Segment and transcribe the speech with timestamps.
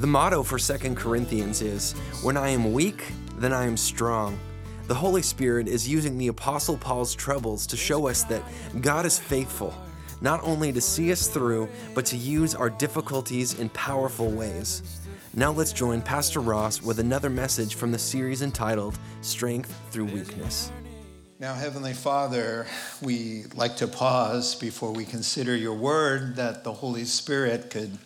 [0.00, 1.92] The motto for 2 Corinthians is
[2.22, 4.40] When I am weak, then I am strong.
[4.86, 8.42] The Holy Spirit is using the Apostle Paul's troubles to show us that
[8.80, 9.74] God is faithful,
[10.22, 15.02] not only to see us through, but to use our difficulties in powerful ways.
[15.34, 20.72] Now let's join Pastor Ross with another message from the series entitled Strength Through Weakness.
[21.38, 22.66] Now, Heavenly Father,
[23.02, 27.98] we like to pause before we consider your word that the Holy Spirit could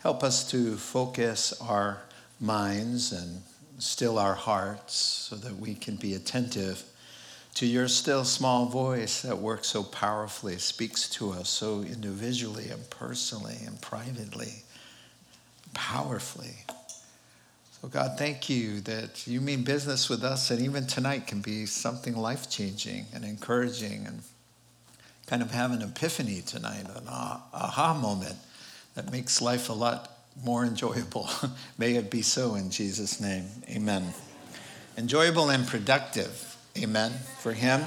[0.00, 1.98] help us to focus our
[2.40, 3.42] minds and
[3.78, 6.84] still our hearts so that we can be attentive
[7.54, 12.88] to your still small voice that works so powerfully, speaks to us so individually and
[12.90, 14.62] personally and privately,
[15.74, 16.54] powerfully.
[17.80, 21.66] So, God, thank you that you mean business with us, and even tonight can be
[21.66, 24.22] something life changing and encouraging and
[25.26, 28.36] kind of have an epiphany tonight, an aha moment
[28.98, 30.10] that makes life a lot
[30.42, 31.30] more enjoyable.
[31.78, 33.44] May it be so in Jesus' name.
[33.70, 34.12] Amen.
[34.96, 36.56] Enjoyable and productive.
[36.76, 37.12] Amen.
[37.38, 37.84] For him.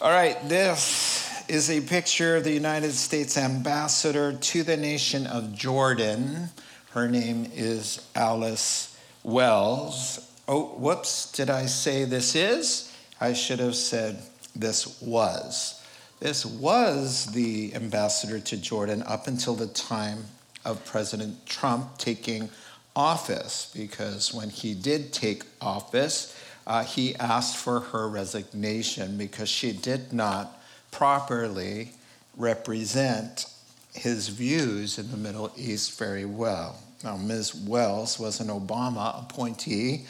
[0.00, 5.52] All right, this is a picture of the United States ambassador to the nation of
[5.56, 6.50] Jordan.
[6.92, 10.20] Her name is Alice Wells.
[10.46, 12.96] Oh, whoops, did I say this is?
[13.20, 14.22] I should have said
[14.54, 15.81] this was.
[16.22, 20.26] This was the ambassador to Jordan up until the time
[20.64, 22.48] of President Trump taking
[22.94, 29.72] office, because when he did take office, uh, he asked for her resignation because she
[29.72, 30.62] did not
[30.92, 31.90] properly
[32.36, 33.46] represent
[33.92, 36.78] his views in the Middle East very well.
[37.02, 37.52] Now, Ms.
[37.52, 40.06] Wells was an Obama appointee,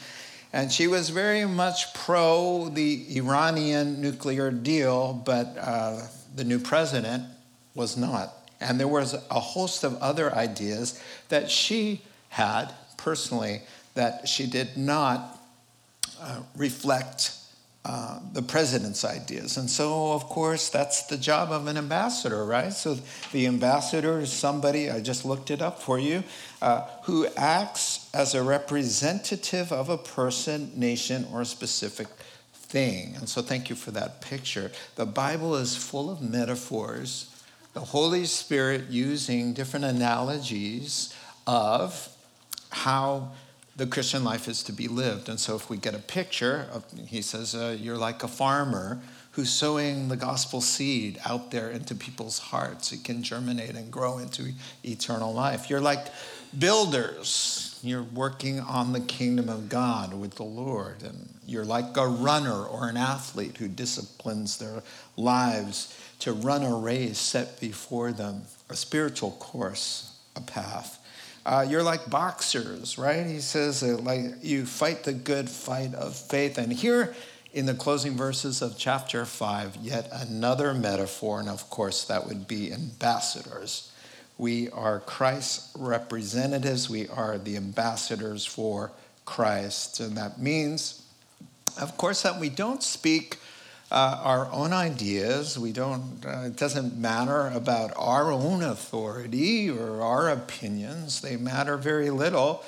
[0.53, 5.99] and she was very much pro the Iranian nuclear deal, but uh,
[6.35, 7.23] the new president
[7.73, 8.31] was not.
[8.61, 13.63] And there was a host of other ideas that she had personally
[13.95, 15.39] that she did not
[16.21, 17.35] uh, reflect
[17.83, 19.57] uh, the president's ideas.
[19.57, 22.71] And so, of course, that's the job of an ambassador, right?
[22.71, 22.97] So,
[23.33, 26.23] the ambassador is somebody, I just looked it up for you,
[26.61, 32.07] uh, who acts as a representative of a person, nation, or a specific
[32.53, 33.15] thing.
[33.15, 34.71] And so, thank you for that picture.
[34.95, 37.29] The Bible is full of metaphors,
[37.73, 41.13] the Holy Spirit using different analogies
[41.47, 42.09] of
[42.69, 43.31] how
[43.75, 45.29] the Christian life is to be lived.
[45.29, 49.01] And so, if we get a picture of, he says, uh, you're like a farmer
[49.31, 52.91] who's sowing the gospel seed out there into people's hearts.
[52.91, 54.51] It can germinate and grow into
[54.83, 55.71] eternal life.
[55.71, 56.05] You're like
[56.57, 57.72] builders.
[57.83, 61.03] You're working on the kingdom of God with the Lord.
[61.03, 64.81] And you're like a runner or an athlete who disciplines their
[65.17, 70.97] lives to run a race set before them, a spiritual course, a path.
[71.45, 73.25] Uh, you're like boxers, right?
[73.25, 76.57] He says, uh, like you fight the good fight of faith.
[76.57, 77.13] And here
[77.51, 82.47] in the closing verses of chapter 5, yet another metaphor, and of course, that would
[82.47, 83.91] be ambassadors.
[84.37, 88.91] We are Christ's representatives, we are the ambassadors for
[89.25, 89.99] Christ.
[89.99, 91.03] And that means,
[91.79, 93.37] of course, that we don't speak
[93.91, 95.57] uh, our own ideas.
[95.57, 101.21] We don't, uh, it doesn't matter about our own authority or our opinions.
[101.21, 102.63] They matter very little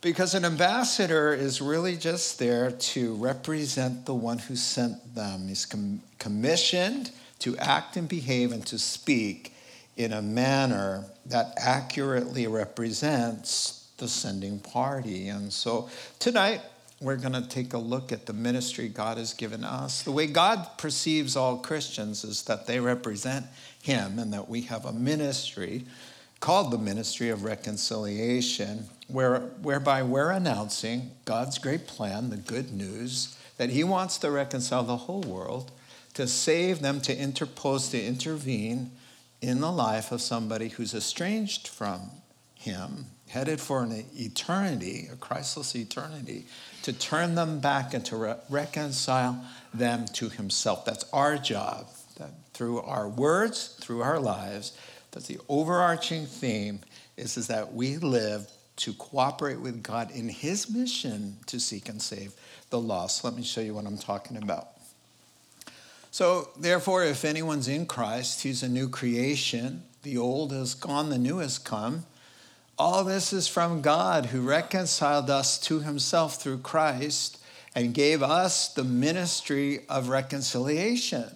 [0.00, 5.48] because an ambassador is really just there to represent the one who sent them.
[5.48, 7.10] He's com- commissioned
[7.40, 9.53] to act and behave and to speak
[9.96, 15.28] in a manner that accurately represents the sending party.
[15.28, 15.88] And so
[16.18, 16.60] tonight,
[17.00, 20.02] we're going to take a look at the ministry God has given us.
[20.02, 23.46] The way God perceives all Christians is that they represent
[23.82, 25.84] Him and that we have a ministry
[26.40, 33.36] called the ministry of reconciliation, where, whereby we're announcing God's great plan, the good news,
[33.56, 35.70] that He wants to reconcile the whole world,
[36.14, 38.90] to save them, to interpose, to intervene
[39.44, 42.10] in the life of somebody who's estranged from
[42.54, 46.46] Him, headed for an eternity, a Christless eternity,
[46.82, 49.44] to turn them back and to re- reconcile
[49.74, 50.86] them to Himself.
[50.86, 51.88] That's our job.
[52.16, 54.78] That through our words, through our lives,
[55.10, 56.80] that the overarching theme
[57.18, 62.00] is, is that we live to cooperate with God in his mission to seek and
[62.00, 62.32] save
[62.70, 63.24] the lost.
[63.24, 64.73] Let me show you what I'm talking about.
[66.14, 69.82] So, therefore, if anyone's in Christ, he's a new creation.
[70.04, 72.06] The old has gone, the new has come.
[72.78, 77.38] All this is from God who reconciled us to himself through Christ
[77.74, 81.34] and gave us the ministry of reconciliation.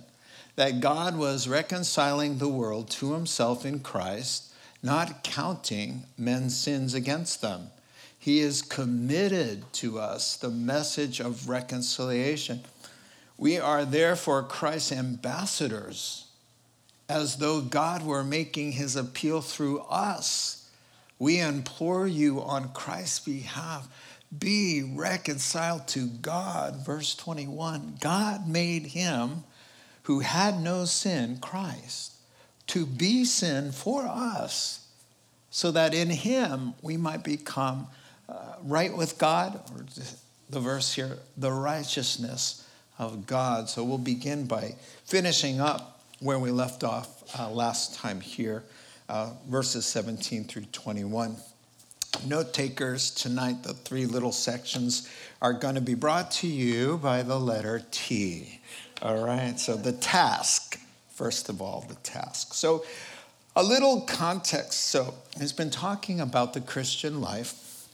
[0.55, 7.43] That God was reconciling the world to himself in Christ, not counting men's sins against
[7.43, 7.73] them.
[8.17, 12.61] He is committed to us the message of reconciliation.
[13.39, 16.27] We are therefore Christ's ambassadors,
[17.09, 20.69] as though God were making his appeal through us.
[21.21, 23.89] We implore you on Christ's behalf
[24.37, 26.85] be reconciled to God.
[26.85, 29.45] Verse 21 God made him
[30.03, 32.13] who had no sin, Christ,
[32.69, 34.87] to be sin for us,
[35.51, 37.87] so that in him we might become
[38.29, 39.85] uh, right with God, or
[40.51, 42.68] the verse here, the righteousness
[42.99, 43.69] of God.
[43.69, 44.75] So we'll begin by
[45.05, 48.65] finishing up where we left off uh, last time here
[49.09, 51.37] uh, verses 17 through 21.
[52.27, 55.09] Note takers, tonight the three little sections
[55.41, 58.61] are going to be brought to you by the letter T.
[59.03, 60.81] All right, so the task,
[61.11, 62.55] first of all, the task.
[62.55, 62.85] So,
[63.55, 64.87] a little context.
[64.87, 67.87] So, he's been talking about the Christian life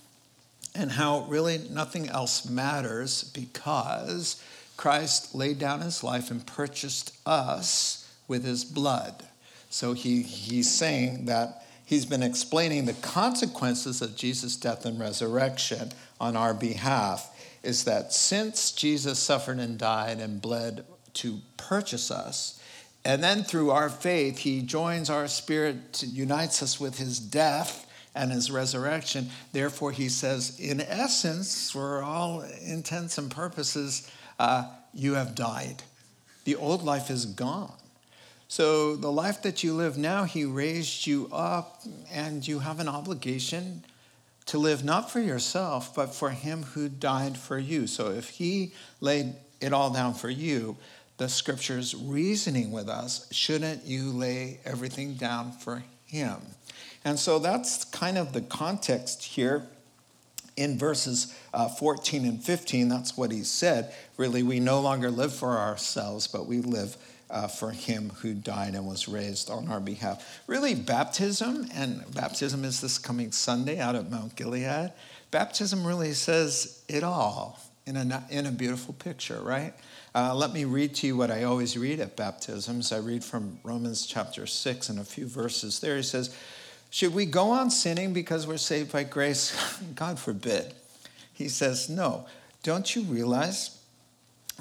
[0.75, 4.43] and how really nothing else matters because
[4.77, 9.25] Christ laid down his life and purchased us with his blood.
[9.71, 15.93] So he, he's saying that he's been explaining the consequences of Jesus' death and resurrection
[16.21, 17.31] on our behalf
[17.63, 20.85] is that since Jesus suffered and died and bled
[21.15, 22.61] to purchase us,
[23.05, 28.31] and then through our faith, he joins our spirit, unites us with his death and
[28.31, 29.29] his resurrection.
[29.53, 35.83] Therefore, he says, in essence, for all intents and purposes, uh, you have died.
[36.45, 37.73] The old life is gone.
[38.49, 41.83] So, the life that you live now, He raised you up,
[42.13, 43.85] and you have an obligation
[44.47, 47.87] to live not for yourself, but for Him who died for you.
[47.87, 50.77] So, if He laid it all down for you,
[51.17, 56.37] the scripture's reasoning with us, shouldn't you lay everything down for Him?
[57.05, 59.67] And so that's kind of the context here
[60.57, 62.89] in verses uh, 14 and 15.
[62.89, 63.93] That's what he said.
[64.17, 66.97] Really, we no longer live for ourselves, but we live
[67.31, 70.43] uh, for him who died and was raised on our behalf.
[70.47, 74.93] Really, baptism, and baptism is this coming Sunday out at Mount Gilead.
[75.31, 79.75] Baptism really says it all in a, in a beautiful picture, right?
[80.15, 82.93] Uh, let me read to you what I always read at baptisms.
[82.93, 85.97] I read from Romans chapter 6 and a few verses there.
[85.97, 86.35] He says,
[86.95, 89.53] Should we go on sinning because we're saved by grace?
[89.97, 90.75] God forbid.
[91.33, 92.27] He says, No.
[92.63, 93.77] Don't you realize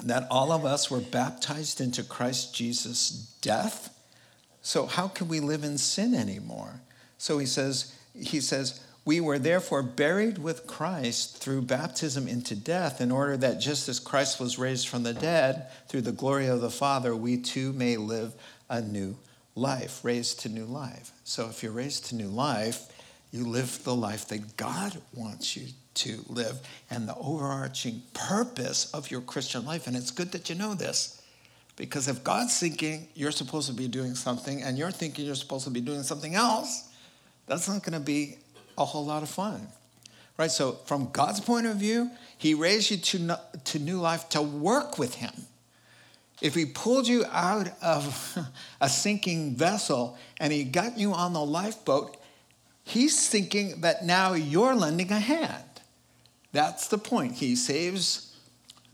[0.02, 3.96] that all of us were baptized into Christ Jesus' death.
[4.62, 6.80] So how can we live in sin anymore?
[7.18, 13.00] So he says, he says, we were therefore buried with Christ through baptism into death,
[13.00, 16.60] in order that just as Christ was raised from the dead through the glory of
[16.60, 18.34] the Father, we too may live
[18.68, 19.16] a new
[19.54, 21.12] life, raised to new life.
[21.24, 22.90] So if you're raised to new life,
[23.32, 26.60] you live the life that God wants you to live
[26.90, 29.86] and the overarching purpose of your Christian life.
[29.86, 31.20] And it's good that you know this
[31.76, 35.64] because if God's thinking you're supposed to be doing something and you're thinking you're supposed
[35.64, 36.88] to be doing something else,
[37.46, 38.38] that's not going to be
[38.78, 39.66] a whole lot of fun.
[40.36, 40.50] Right?
[40.50, 44.98] So, from God's point of view, He raised you to, to new life to work
[44.98, 45.32] with Him.
[46.40, 48.38] If He pulled you out of
[48.80, 52.16] a sinking vessel and He got you on the lifeboat,
[52.84, 55.64] He's thinking that now you're lending a hand.
[56.52, 57.32] That's the point.
[57.34, 58.36] He saves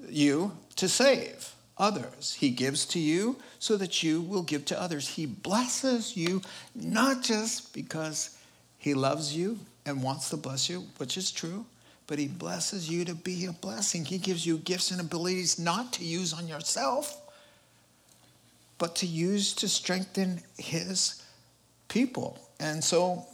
[0.09, 2.35] you to save others.
[2.35, 5.09] He gives to you so that you will give to others.
[5.09, 6.43] He blesses you
[6.75, 8.39] not just because
[8.79, 11.67] he loves you and wants to bless you, which is true,
[12.07, 14.05] but he blesses you to be a blessing.
[14.05, 17.20] He gives you gifts and abilities not to use on yourself,
[18.81, 21.23] but to use to strengthen his
[21.89, 22.41] people.
[22.59, 23.27] And so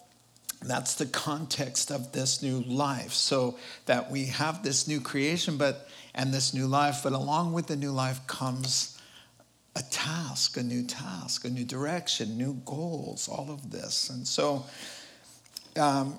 [0.61, 3.13] that's the context of this new life.
[3.13, 7.69] So that we have this new creation, but and this new life, but along with
[7.69, 8.99] the new life comes
[9.77, 14.11] a task, a new task, a new direction, new goals, all of this.
[14.11, 14.65] And so
[15.77, 16.19] um,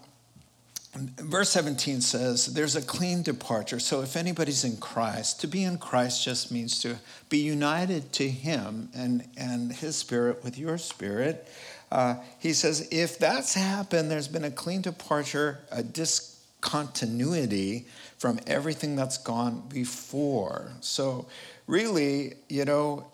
[0.98, 3.80] verse 17 says, There's a clean departure.
[3.80, 6.98] So if anybody's in Christ, to be in Christ just means to
[7.30, 11.48] be united to Him and, and His Spirit with your spirit.
[11.92, 17.86] Uh, he says, if that's happened, there's been a clean departure, a discontinuity
[18.18, 20.74] from everything that's gone before.
[20.82, 21.28] So,
[21.66, 23.08] really, you know,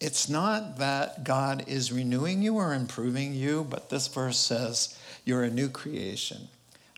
[0.00, 5.42] it's not that God is renewing you or improving you, but this verse says you're
[5.42, 6.48] a new creation.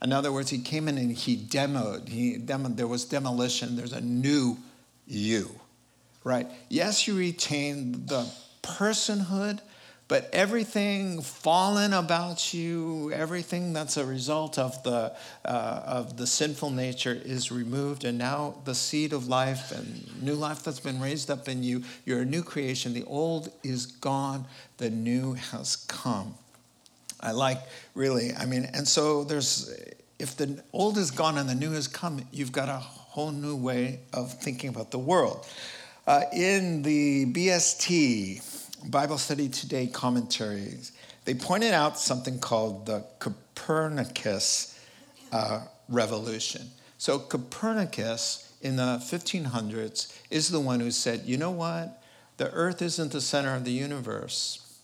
[0.02, 2.08] In other words, he came in and he demoed.
[2.08, 2.36] He.
[2.36, 3.76] There was demolition.
[3.76, 4.58] There's a new
[5.06, 5.60] you,
[6.24, 6.48] right?
[6.68, 8.26] Yes, you retain the
[8.62, 9.60] personhood,
[10.08, 16.70] but everything fallen about you, everything that's a result of the, uh, of the sinful
[16.70, 18.04] nature is removed.
[18.04, 21.82] And now the seed of life and new life that's been raised up in you,
[22.04, 22.92] you're a new creation.
[22.92, 24.46] The old is gone,
[24.78, 26.34] the new has come.
[27.22, 27.58] I like
[27.94, 29.72] really, I mean, and so there's,
[30.18, 33.56] if the old is gone and the new has come, you've got a whole new
[33.56, 35.46] way of thinking about the world.
[36.06, 40.92] Uh, in the BST, Bible Study Today commentaries,
[41.24, 44.80] they pointed out something called the Copernicus
[45.30, 46.62] uh, revolution.
[46.98, 52.02] So, Copernicus in the 1500s is the one who said, you know what?
[52.38, 54.78] The earth isn't the center of the universe,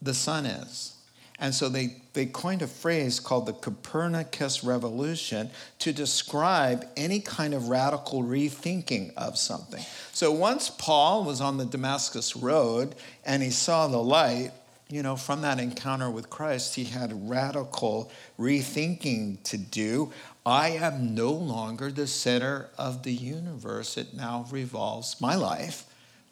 [0.00, 0.96] the sun is.
[1.40, 7.54] And so they, they coined a phrase called the Copernicus Revolution to describe any kind
[7.54, 9.82] of radical rethinking of something.
[10.12, 12.94] So once Paul was on the Damascus Road
[13.24, 14.50] and he saw the light,
[14.90, 20.12] you know, from that encounter with Christ, he had radical rethinking to do.
[20.44, 23.96] I am no longer the center of the universe.
[23.96, 25.84] It now revolves, my life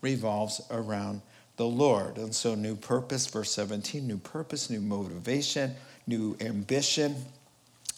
[0.03, 1.23] revolves around
[1.59, 2.17] the Lord.
[2.17, 5.75] And so, new purpose, verse 17, new purpose, new motivation,
[6.07, 7.17] new ambition,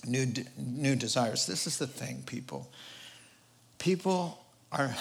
[0.07, 0.27] new,
[0.59, 1.47] new desires.
[1.47, 2.69] This is the thing, people.
[3.79, 4.97] People are,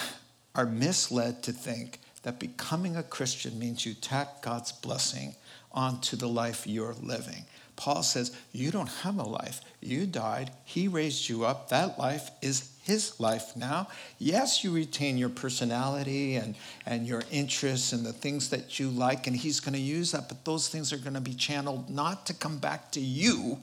[0.54, 5.36] are misled to think that becoming a Christian means you tack God's blessing
[5.72, 7.46] onto the life you're living.
[7.78, 9.62] Paul says, You don't have a life.
[9.80, 10.52] You died.
[10.66, 11.70] He raised you up.
[11.70, 13.88] That life is his life now.
[14.18, 16.56] Yes, you retain your personality and,
[16.86, 20.28] and your interests and the things that you like, and he's going to use that,
[20.28, 23.60] but those things are going to be channeled not to come back to you,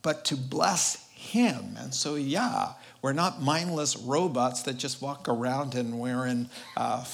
[0.00, 1.76] but to bless him.
[1.78, 6.48] And so, yeah, we're not mindless robots that just walk around and we're in.
[6.76, 7.04] Uh,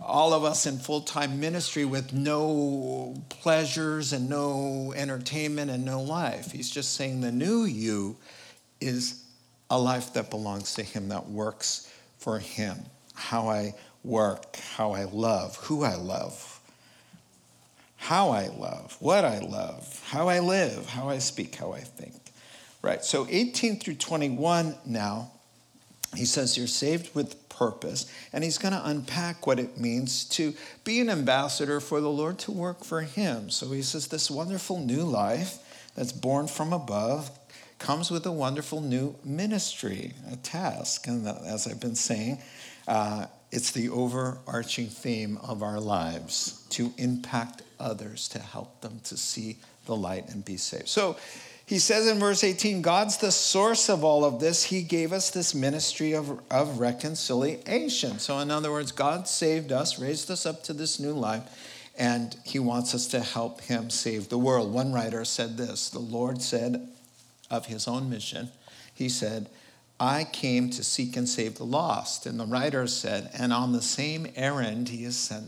[0.00, 6.00] all of us in full time ministry with no pleasures and no entertainment and no
[6.00, 6.52] life.
[6.52, 8.16] He's just saying the new you
[8.80, 9.24] is
[9.70, 12.76] a life that belongs to Him, that works for Him.
[13.14, 16.60] How I work, how I love, who I love,
[17.96, 22.14] how I love, what I love, how I live, how I speak, how I think.
[22.80, 25.32] Right, so 18 through 21 now,
[26.14, 30.54] he says you're saved with purpose, and he's going to unpack what it means to
[30.84, 33.50] be an ambassador for the Lord to work for him.
[33.50, 35.58] So he says this wonderful new life
[35.96, 37.30] that's born from above
[37.78, 41.06] comes with a wonderful new ministry, a task.
[41.06, 42.38] And as I've been saying,
[42.86, 49.16] uh, it's the overarching theme of our lives to impact others, to help them to
[49.16, 50.88] see the light and be saved.
[50.88, 51.16] So
[51.68, 54.64] he says in verse 18, God's the source of all of this.
[54.64, 58.18] He gave us this ministry of, of reconciliation.
[58.18, 61.42] So, in other words, God saved us, raised us up to this new life,
[61.98, 64.72] and he wants us to help him save the world.
[64.72, 66.88] One writer said this The Lord said,
[67.50, 68.50] of his own mission,
[68.94, 69.48] he said,
[70.00, 72.26] I came to seek and save the lost.
[72.26, 75.46] And the writer said, and on the same errand he has sent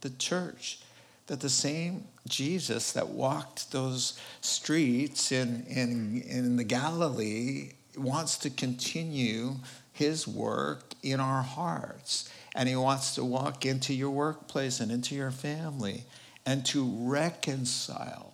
[0.00, 0.80] the church.
[1.28, 8.50] That the same Jesus that walked those streets in, in, in the Galilee wants to
[8.50, 9.56] continue
[9.92, 12.28] his work in our hearts.
[12.54, 16.04] And he wants to walk into your workplace and into your family
[16.44, 18.31] and to reconcile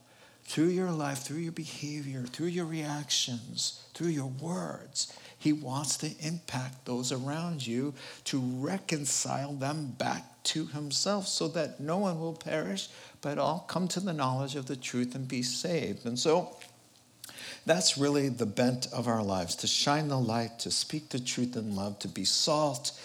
[0.48, 5.12] through your life, through your behavior, through your reactions, through your words.
[5.38, 7.92] He wants to impact those around you
[8.24, 12.88] to reconcile them back to Himself so that no one will perish,
[13.20, 16.06] but all come to the knowledge of the truth and be saved.
[16.06, 16.56] And so
[17.66, 21.56] that's really the bent of our lives to shine the light, to speak the truth
[21.56, 22.98] in love, to be salt,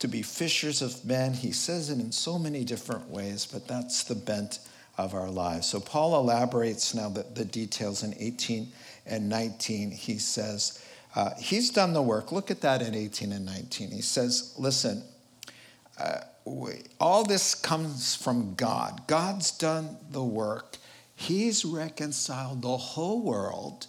[0.00, 1.32] to be fishers of men.
[1.32, 4.58] He says it in so many different ways, but that's the bent
[4.98, 5.66] of our lives.
[5.66, 8.68] So Paul elaborates now the, the details in 18
[9.06, 9.92] and 19.
[9.92, 12.32] He says, uh, he's done the work.
[12.32, 13.90] Look at that in 18 and 19.
[13.90, 15.02] He says, listen,
[15.98, 19.06] uh, we, all this comes from God.
[19.06, 20.76] God's done the work.
[21.14, 23.86] He's reconciled the whole world.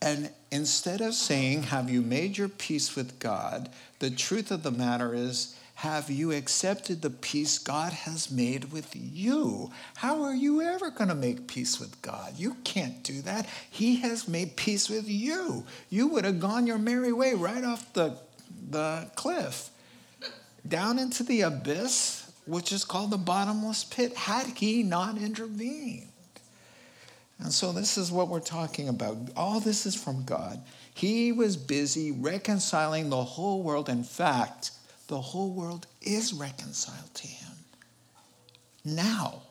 [0.00, 3.70] And instead of saying, Have you made your peace with God?
[4.02, 8.94] the truth of the matter is, have you accepted the peace God has made with
[8.94, 9.72] you?
[9.96, 12.34] How are you ever going to make peace with God?
[12.38, 13.48] You can't do that.
[13.68, 15.66] He has made peace with you.
[15.90, 18.16] You would have gone your merry way right off the,
[18.70, 19.70] the cliff
[20.68, 26.06] down into the abyss, which is called the bottomless pit, had he not intervened.
[27.40, 29.16] And so, this is what we're talking about.
[29.36, 30.60] All this is from God.
[30.94, 33.88] He was busy reconciling the whole world.
[33.88, 34.70] In fact,
[35.12, 37.52] the whole world is reconciled to him
[38.82, 39.42] now,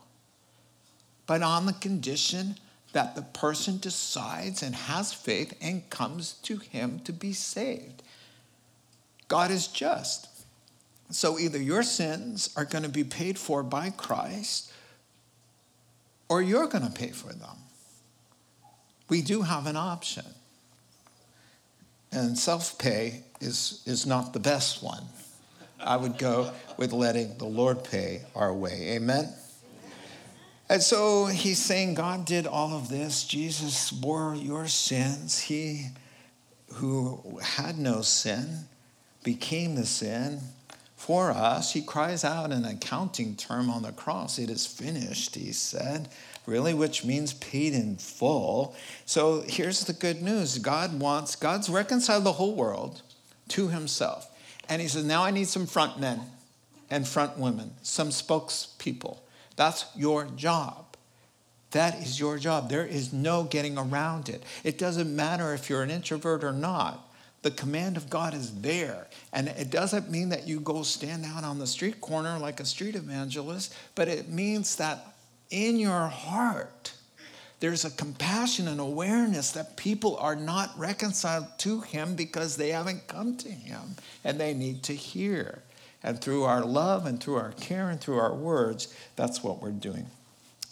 [1.27, 2.56] but on the condition
[2.94, 8.01] that the person decides and has faith and comes to him to be saved.
[9.27, 10.30] God is just.
[11.12, 14.74] So either your sins are going to be paid for by Christ
[16.27, 17.58] or you're going to pay for them.
[19.10, 20.25] We do have an option.
[22.12, 25.03] And self pay is, is not the best one.
[25.84, 28.94] I would go with letting the Lord pay our way.
[28.96, 29.34] Amen?
[30.70, 33.26] And so he's saying God did all of this.
[33.26, 35.40] Jesus bore your sins.
[35.40, 35.88] He
[36.74, 38.66] who had no sin
[39.24, 40.40] became the sin
[40.96, 41.74] for us.
[41.74, 44.40] He cries out an accounting term on the cross.
[44.40, 46.08] It is finished, he said
[46.46, 48.76] really, which means paid in full.
[49.06, 53.02] So here's the good news God wants, God's reconciled the whole world
[53.50, 54.28] to himself.
[54.72, 56.22] And he says, now I need some front men
[56.90, 59.18] and front women, some spokespeople.
[59.58, 60.96] That's your job.
[61.72, 62.70] That is your job.
[62.70, 64.42] There is no getting around it.
[64.63, 67.06] It doesn't matter if you're an introvert or not.
[67.42, 69.08] The command of God is there.
[69.34, 72.66] And it doesn't mean that you go stand out on the street corner like a
[72.66, 75.06] street evangelist, but it means that
[75.50, 76.94] in your heart,
[77.62, 83.08] there's a compassion and awareness that people are not reconciled to Him because they haven't
[83.08, 85.62] come to Him and they need to hear.
[86.03, 89.70] And through our love and through our care and through our words, that's what we're
[89.70, 90.08] doing.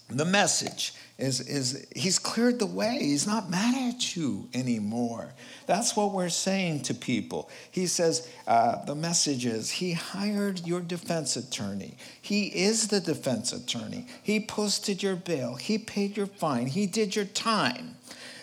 [0.10, 2.98] The message is, is he's cleared the way.
[3.00, 5.34] He's not mad at you anymore.
[5.68, 7.50] That's what we're saying to people.
[7.70, 11.96] He says, uh, the message is he hired your defense attorney.
[12.20, 14.08] He is the defense attorney.
[14.24, 15.56] He posted your bail.
[15.56, 16.66] He paid your fine.
[16.66, 17.96] He did your time.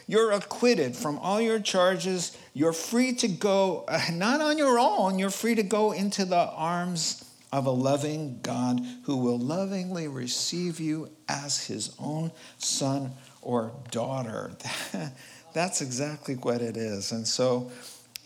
[0.07, 2.37] You're acquitted from all your charges.
[2.55, 6.37] You're free to go, uh, not on your own, you're free to go into the
[6.37, 13.13] arms of a loving God who will lovingly receive you as his own son
[13.43, 14.53] or daughter.
[15.53, 17.13] That's exactly what it is.
[17.13, 17.71] And so,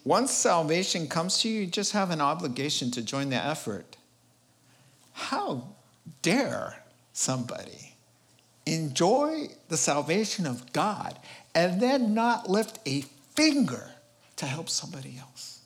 [0.05, 3.97] once salvation comes to you, you just have an obligation to join the effort.
[5.13, 5.69] How
[6.23, 6.83] dare
[7.13, 7.95] somebody
[8.65, 11.19] enjoy the salvation of God
[11.55, 13.03] and then not lift a
[13.35, 13.91] finger
[14.37, 15.61] to help somebody else?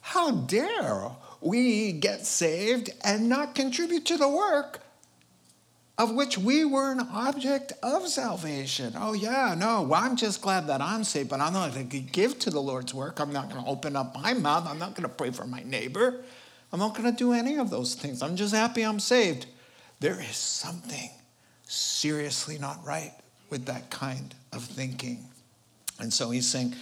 [0.00, 4.80] How dare we get saved and not contribute to the work
[5.98, 8.92] of which we were an object of salvation.
[8.96, 12.00] Oh, yeah, no, well, I'm just glad that I'm saved, but I'm not going to
[12.00, 13.18] give to the Lord's work.
[13.18, 14.66] I'm not going to open up my mouth.
[14.68, 16.22] I'm not going to pray for my neighbor.
[16.72, 18.22] I'm not going to do any of those things.
[18.22, 19.46] I'm just happy I'm saved.
[20.00, 21.10] There is something
[21.64, 23.12] seriously not right
[23.48, 25.24] with that kind of thinking.
[25.98, 26.74] And so he's saying,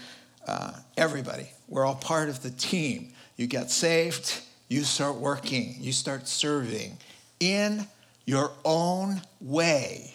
[0.49, 3.13] uh, everybody, we're all part of the team.
[3.37, 6.99] You get saved, you start working, you start serving
[7.39, 7.87] in
[8.25, 10.15] your own way,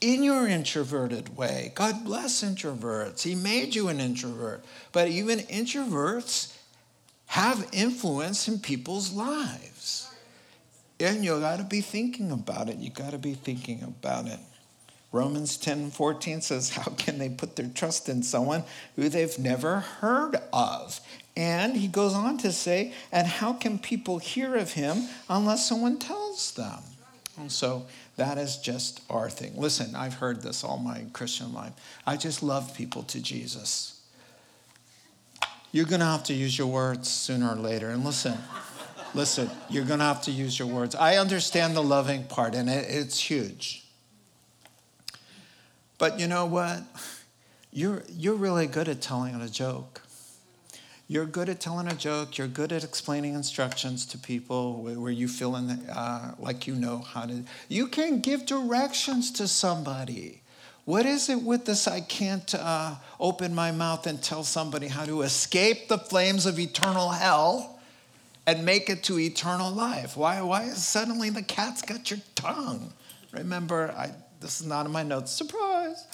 [0.00, 1.72] in your introverted way.
[1.74, 3.22] God bless introverts.
[3.22, 4.64] He made you an introvert.
[4.90, 6.56] But even introverts
[7.26, 10.12] have influence in people's lives.
[10.98, 12.76] And you got to be thinking about it.
[12.76, 14.38] You got to be thinking about it.
[15.12, 18.64] Romans 10 14 says, How can they put their trust in someone
[18.96, 21.00] who they've never heard of?
[21.36, 25.98] And he goes on to say, And how can people hear of him unless someone
[25.98, 26.82] tells them?
[27.38, 29.52] And so that is just our thing.
[29.56, 31.72] Listen, I've heard this all my Christian life.
[32.06, 34.00] I just love people to Jesus.
[35.72, 37.88] You're going to have to use your words sooner or later.
[37.88, 38.36] And listen,
[39.14, 40.94] listen, you're going to have to use your words.
[40.94, 43.86] I understand the loving part, and it, it's huge.
[45.96, 46.82] But you know what?
[47.72, 50.02] You're, you're really good at telling a joke.
[51.12, 52.38] You're good at telling a joke.
[52.38, 56.74] You're good at explaining instructions to people where you feel in the, uh, like you
[56.74, 57.44] know how to.
[57.68, 60.40] You can give directions to somebody.
[60.86, 61.86] What is it with this?
[61.86, 66.58] I can't uh, open my mouth and tell somebody how to escape the flames of
[66.58, 67.78] eternal hell
[68.46, 70.16] and make it to eternal life.
[70.16, 70.40] Why?
[70.40, 72.90] Why is suddenly the cat's got your tongue?
[73.32, 75.30] Remember, I, this is not in my notes.
[75.30, 76.06] Surprise.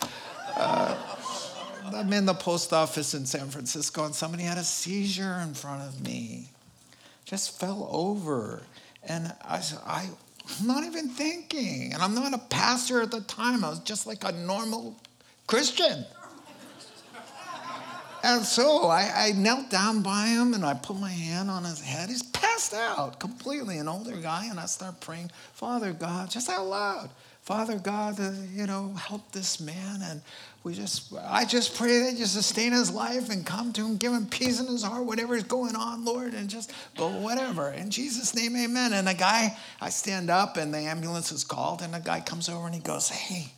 [0.56, 0.96] Uh,
[1.94, 5.82] I'm in the post office in San Francisco and somebody had a seizure in front
[5.82, 6.48] of me.
[7.24, 8.62] just fell over.
[9.02, 10.16] And I said, I'm
[10.64, 11.92] not even thinking.
[11.92, 13.64] And I'm not a pastor at the time.
[13.64, 14.96] I was just like a normal
[15.46, 16.04] Christian.
[18.24, 21.80] And so I, I, knelt down by him and I put my hand on his
[21.80, 22.08] head.
[22.08, 24.46] He's passed out completely, an older guy.
[24.50, 27.10] And I start praying, Father God, just out loud.
[27.48, 30.00] Father God, uh, you know, help this man.
[30.02, 30.20] And
[30.64, 34.12] we just, I just pray that you sustain his life and come to him, give
[34.12, 37.70] him peace in his heart, whatever is going on, Lord, and just, but whatever.
[37.70, 38.92] In Jesus' name, amen.
[38.92, 42.50] And the guy, I stand up and the ambulance is called, and the guy comes
[42.50, 43.50] over and he goes, Hey,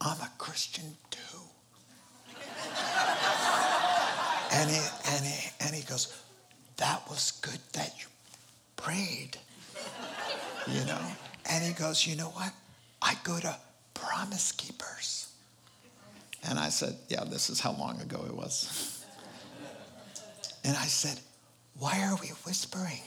[0.00, 1.38] I'm a Christian too.
[4.52, 6.16] and, he, and, he, and he goes,
[6.76, 8.06] That was good that you
[8.76, 9.36] prayed.
[10.68, 11.00] You know?
[11.46, 12.52] And he goes, You know what?
[13.00, 13.56] I go to
[13.94, 15.32] Promise Keepers.
[16.48, 19.04] And I said, Yeah, this is how long ago it was.
[20.64, 21.20] And I said,
[21.78, 23.00] Why are we whispering?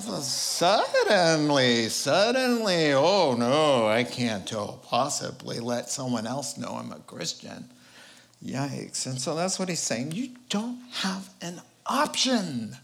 [0.00, 4.50] suddenly, suddenly, oh no, I can't
[4.82, 7.68] possibly let someone else know I'm a Christian.
[8.44, 9.06] Yikes.
[9.06, 10.12] And so that's what he's saying.
[10.12, 12.76] You don't have an option.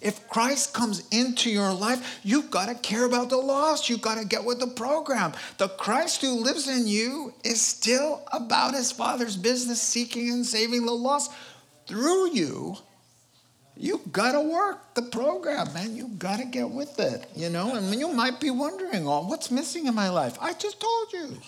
[0.00, 3.90] If Christ comes into your life, you've got to care about the lost.
[3.90, 5.32] You've got to get with the program.
[5.58, 10.86] The Christ who lives in you is still about his Father's business, seeking and saving
[10.86, 11.30] the lost
[11.86, 12.76] through you.
[13.76, 15.96] You've got to work the program, man.
[15.96, 17.74] You've got to get with it, you know?
[17.74, 20.36] And you might be wondering, oh, what's missing in my life?
[20.40, 21.38] I just told you.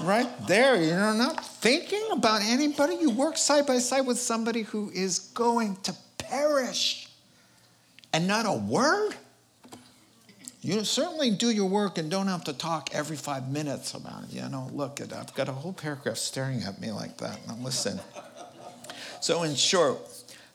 [0.06, 2.96] right there, you're not thinking about anybody.
[2.96, 5.94] You work side by side with somebody who is going to
[6.34, 7.08] perish.
[8.12, 9.14] And not a word?
[10.60, 14.32] You certainly do your work and don't have to talk every five minutes about it.
[14.32, 17.46] You know, look, at I've got a whole paragraph staring at me like that.
[17.46, 18.00] Now listen.
[19.20, 19.98] So, in short,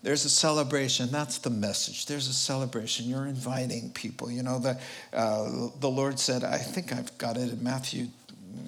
[0.01, 1.11] there's a celebration.
[1.11, 2.05] That's the message.
[2.05, 3.07] There's a celebration.
[3.07, 4.31] You're inviting people.
[4.31, 4.79] You know, the,
[5.13, 8.07] uh, the Lord said, I think I've got it in Matthew,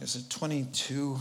[0.01, 1.17] is it 22?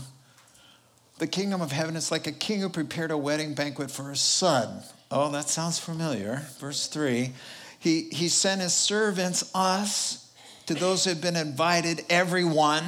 [1.19, 4.21] The kingdom of heaven is like a king who prepared a wedding banquet for his
[4.21, 4.83] son.
[5.11, 6.43] Oh, that sounds familiar.
[6.59, 7.33] Verse 3
[7.77, 10.31] He, he sent his servants, us,
[10.67, 12.85] to those who had been invited, everyone,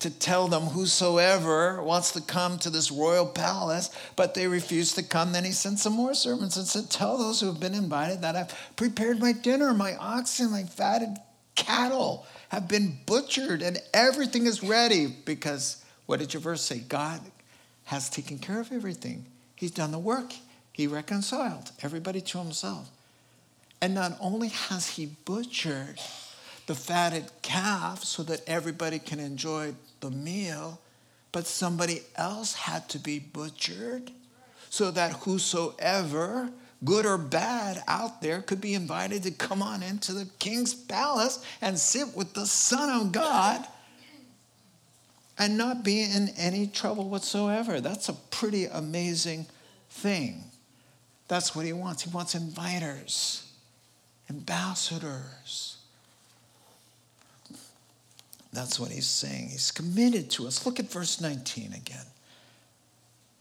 [0.00, 5.02] to tell them whosoever wants to come to this royal palace, but they refused to
[5.02, 5.32] come.
[5.32, 8.36] Then he sent some more servants and said, Tell those who have been invited that
[8.36, 11.16] I've prepared my dinner, my oxen, my fatted
[11.54, 15.06] cattle have been butchered, and everything is ready.
[15.06, 16.80] Because what did your verse say?
[16.80, 17.20] God
[17.84, 19.24] has taken care of everything,
[19.56, 20.34] He's done the work.
[20.72, 22.90] He reconciled everybody to himself.
[23.80, 26.00] And not only has he butchered
[26.66, 30.80] the fatted calf so that everybody can enjoy the meal,
[31.32, 34.10] but somebody else had to be butchered
[34.70, 36.50] so that whosoever,
[36.84, 41.44] good or bad, out there could be invited to come on into the king's palace
[41.60, 43.66] and sit with the Son of God
[45.38, 47.80] and not be in any trouble whatsoever.
[47.80, 49.46] That's a pretty amazing
[49.90, 50.44] thing.
[51.32, 52.02] That's what he wants.
[52.02, 53.44] He wants inviters,
[54.28, 55.78] ambassadors.
[58.52, 59.48] That's what he's saying.
[59.48, 60.66] He's committed to us.
[60.66, 62.04] Look at verse 19 again.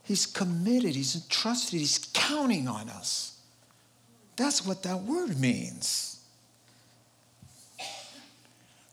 [0.06, 3.38] He's committed, he's entrusted, he's counting on us.
[4.38, 6.17] That's what that word means.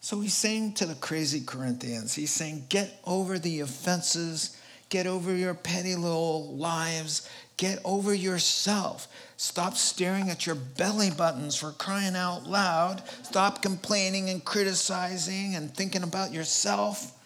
[0.00, 4.58] So he's saying to the crazy Corinthians, he's saying, get over the offenses,
[4.88, 9.09] get over your petty little lives, Get over yourself.
[9.37, 13.03] Stop staring at your belly buttons for crying out loud.
[13.24, 17.18] Stop complaining and criticizing and thinking about yourself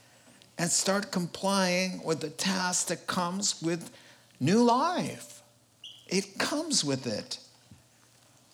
[0.56, 3.90] and start complying with the task that comes with
[4.40, 5.42] new life.
[6.06, 7.38] It comes with it.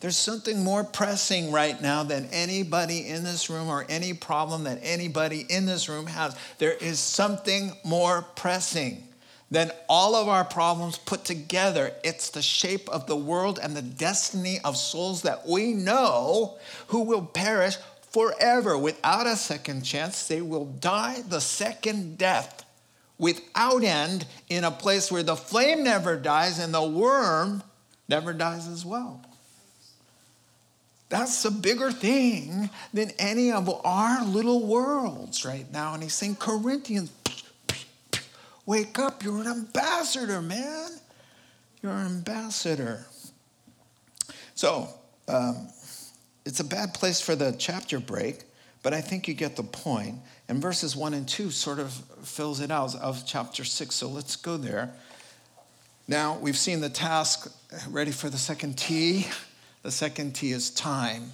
[0.01, 4.79] There's something more pressing right now than anybody in this room or any problem that
[4.83, 6.37] anybody in this room has.
[6.59, 9.03] There is something more pressing
[9.51, 11.93] than all of our problems put together.
[12.05, 16.59] It's the shape of the world and the destiny of souls that we know
[16.89, 17.77] who will perish
[18.13, 20.29] forever without a second chance.
[20.29, 22.65] They will die the second death
[23.19, 27.65] without end in a place where the flame never dies and the worm
[28.09, 29.25] never dies as well.
[31.09, 35.95] That's a bigger thing than any of our little worlds right now.
[35.95, 37.11] And he's saying, Corinthians,
[38.69, 40.91] Wake up, you're an ambassador, man.
[41.83, 43.07] You're an ambassador.
[44.55, 44.91] So,
[45.27, 45.69] um,
[46.45, 48.45] it's a bad place for the chapter break,
[48.83, 50.17] but I think you get the point.
[50.51, 53.95] And verses 1 and 2 sort of fills it out of chapter 6.
[53.95, 54.93] So let's go there.
[56.07, 57.51] Now, we've seen the task.
[57.89, 59.29] Ready for the second T?
[59.89, 61.33] The second T is time.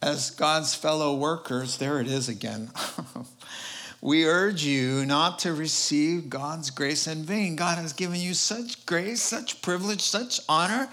[0.00, 2.70] As God's fellow workers, there it is again.
[4.00, 7.54] we urge you not to receive God's grace in vain.
[7.54, 10.88] God has given you such grace, such privilege, such honor.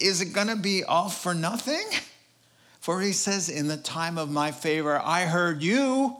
[0.00, 1.86] Is it going to be all for nothing?
[2.80, 6.16] For he says, In the time of my favor, I heard you,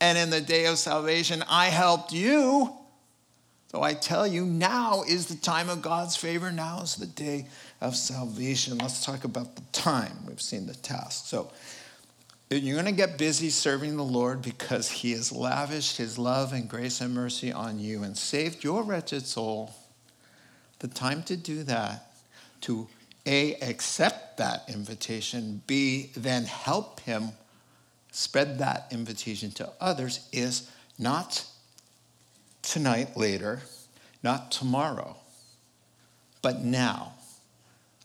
[0.00, 2.72] and in the day of salvation, I helped you.
[3.76, 6.50] So I tell you, now is the time of God's favor.
[6.50, 7.46] Now is the day
[7.82, 8.78] of salvation.
[8.78, 10.16] Let's talk about the time.
[10.26, 11.26] We've seen the task.
[11.26, 11.52] So
[12.48, 16.70] you're going to get busy serving the Lord because He has lavished His love and
[16.70, 19.74] grace and mercy on you and saved your wretched soul.
[20.78, 22.14] The time to do that,
[22.62, 22.88] to
[23.26, 27.28] A, accept that invitation, B, then help Him
[28.10, 31.44] spread that invitation to others, is not
[32.66, 33.60] tonight, later,
[34.22, 35.16] not tomorrow,
[36.42, 37.14] but now,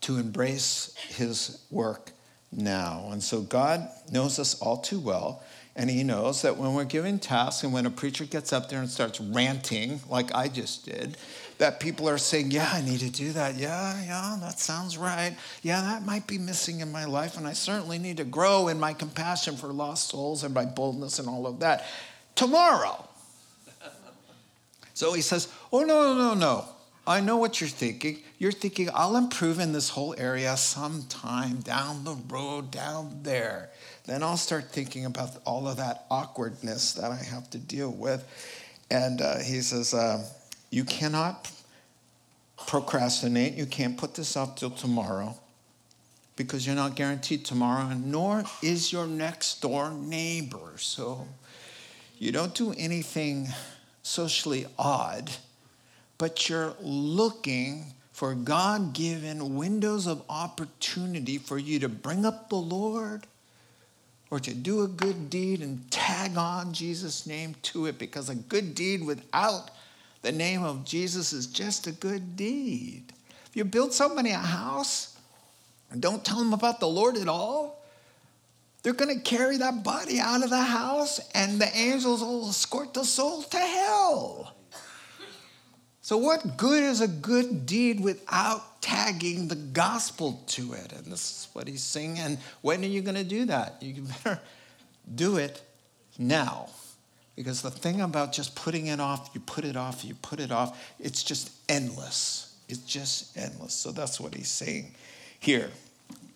[0.02, 2.12] to embrace his work
[2.52, 3.10] now.
[3.12, 5.44] And so God knows us all too well.
[5.76, 8.80] And he knows that when we're giving tasks and when a preacher gets up there
[8.80, 11.18] and starts ranting, like I just did,
[11.60, 13.56] that people are saying, Yeah, I need to do that.
[13.56, 15.36] Yeah, yeah, that sounds right.
[15.62, 17.38] Yeah, that might be missing in my life.
[17.38, 21.20] And I certainly need to grow in my compassion for lost souls and my boldness
[21.20, 21.86] and all of that.
[22.36, 23.08] Tomorrow,
[25.02, 26.64] so he says, Oh, no, no, no.
[27.08, 28.20] I know what you're thinking.
[28.38, 33.72] You're thinking, I'll improve in this whole area sometime down the road, down there.
[34.06, 38.24] Then I'll start thinking about all of that awkwardness that I have to deal with.
[38.92, 40.24] And uh, he says, uh,
[40.70, 41.52] You cannot
[42.68, 43.56] procrastinate.
[43.56, 45.36] You can't put this off till tomorrow
[46.36, 50.74] because you're not guaranteed tomorrow, nor is your next door neighbor.
[50.78, 51.28] So
[52.20, 53.48] you don't do anything
[54.04, 55.32] socially odd,
[56.18, 62.56] but you're looking for God given windows of opportunity for you to bring up the
[62.56, 63.26] Lord
[64.30, 68.36] or to do a good deed and tag on Jesus' name to it because a
[68.36, 69.72] good deed without
[70.22, 73.12] the name of Jesus is just a good deed.
[73.48, 75.18] If you build somebody a house
[75.90, 77.81] and don't tell them about the Lord at all,
[78.84, 82.94] they're going to carry that body out of the house, and the angels will escort
[82.94, 84.56] the soul to hell.
[86.04, 90.92] So, what good is a good deed without tagging the gospel to it?
[90.94, 92.18] And this is what he's saying.
[92.18, 93.78] And when are you going to do that?
[93.82, 94.42] You better
[95.14, 95.62] do it
[96.18, 96.70] now.
[97.36, 100.52] Because the thing about just putting it off, you put it off, you put it
[100.52, 102.56] off, it's just endless.
[102.68, 103.74] It's just endless.
[103.74, 104.96] So, that's what he's saying
[105.40, 105.70] here.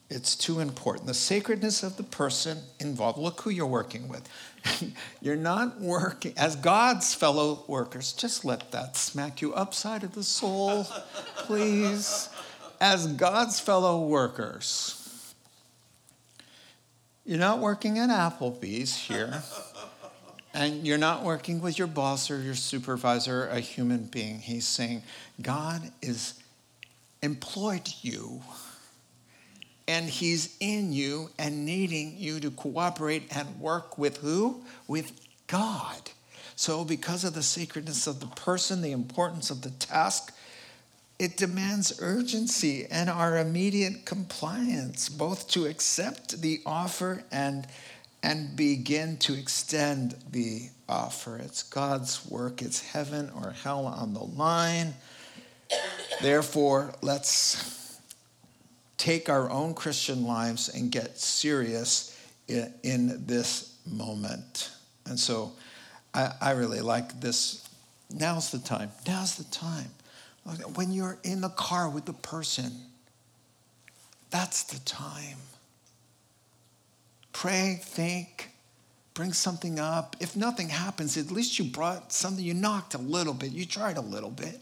[0.10, 1.08] It's too important.
[1.08, 3.18] The sacredness of the person involved.
[3.18, 4.30] Look who you're working with.
[5.22, 8.14] you're not working as God's fellow workers.
[8.14, 10.84] Just let that smack you upside of the soul,
[11.38, 12.30] please.
[12.80, 15.34] As God's fellow workers.
[17.26, 19.42] You're not working at Applebee's here.
[20.54, 24.40] And you're not working with your boss or your supervisor, a human being.
[24.40, 25.02] He's saying,
[25.42, 26.36] God is
[27.24, 28.42] employed you
[29.88, 34.64] and he's in you and needing you to cooperate and work with who?
[34.88, 35.12] With
[35.48, 36.12] God.
[36.56, 40.34] So, because of the sacredness of the person, the importance of the task,
[41.20, 47.68] it demands urgency and our immediate compliance, both to accept the offer and,
[48.24, 51.38] and begin to extend the offer.
[51.38, 54.94] It's God's work, it's heaven or hell on the line.
[56.22, 57.85] Therefore, let's
[58.98, 64.72] take our own Christian lives and get serious in, in this moment.
[65.06, 65.52] And so
[66.14, 67.68] I, I really like this.
[68.10, 68.92] Now's the time.
[69.08, 69.90] Now's the time.
[70.76, 72.72] When you're in the car with the person,
[74.30, 75.38] that's the time.
[77.34, 78.52] Pray, think,
[79.14, 80.16] bring something up.
[80.20, 83.98] If nothing happens, at least you brought something, you knocked a little bit, you tried
[83.98, 84.60] a little bit,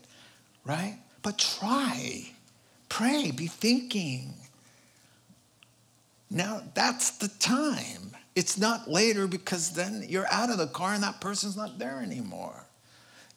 [0.63, 0.97] right?
[1.21, 2.31] But try.
[2.93, 4.35] Pray, be thinking.
[6.29, 8.11] Now that's the time.
[8.35, 12.01] It's not later because then you're out of the car and that person's not there
[12.01, 12.67] anymore.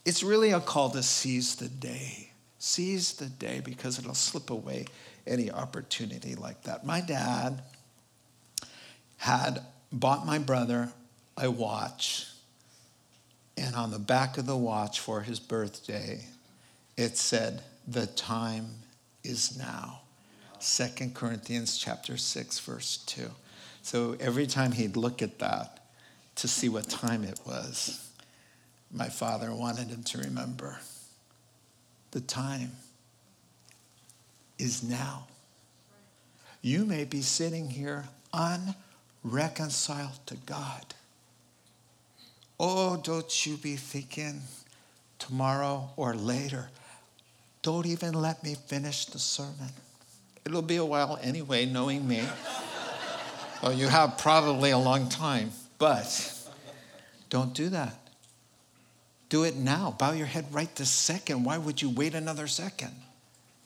[0.04, 2.32] It's really a call to seize the day.
[2.58, 4.84] Seize the day because it'll slip away
[5.26, 6.84] any opportunity like that.
[6.84, 7.62] My dad
[9.16, 10.90] had bought my brother
[11.38, 12.26] a watch,
[13.56, 16.26] and on the back of the watch for his birthday,
[16.98, 18.66] it said, The time
[19.26, 20.00] is now.
[20.60, 23.30] 2 Corinthians chapter 6 verse 2.
[23.82, 25.86] So every time he'd look at that
[26.36, 28.10] to see what time it was,
[28.92, 30.78] my father wanted him to remember
[32.12, 32.72] the time
[34.58, 35.26] is now.
[36.62, 40.94] You may be sitting here unreconciled to God.
[42.58, 44.40] Oh, don't you be thinking
[45.18, 46.70] tomorrow or later.
[47.66, 49.70] Don't even let me finish the sermon.
[50.44, 52.22] It'll be a while anyway, knowing me.
[53.60, 56.32] well, you have probably a long time, but
[57.28, 57.96] don't do that.
[59.30, 59.96] Do it now.
[59.98, 61.42] Bow your head right this second.
[61.42, 62.94] Why would you wait another second?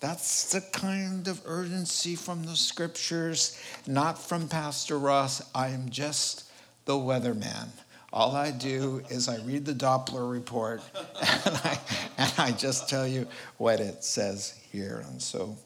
[0.00, 5.42] That's the kind of urgency from the scriptures, not from Pastor Ross.
[5.54, 6.50] I am just
[6.86, 7.68] the weatherman.
[8.12, 11.79] All I do is I read the Doppler report and I,
[12.18, 15.05] and I just tell you what it says here.
[15.09, 15.57] And so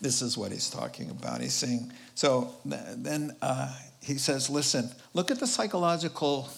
[0.00, 1.40] this is what he's talking about.
[1.40, 6.48] He's saying, so then uh, he says, listen, look at the psychological,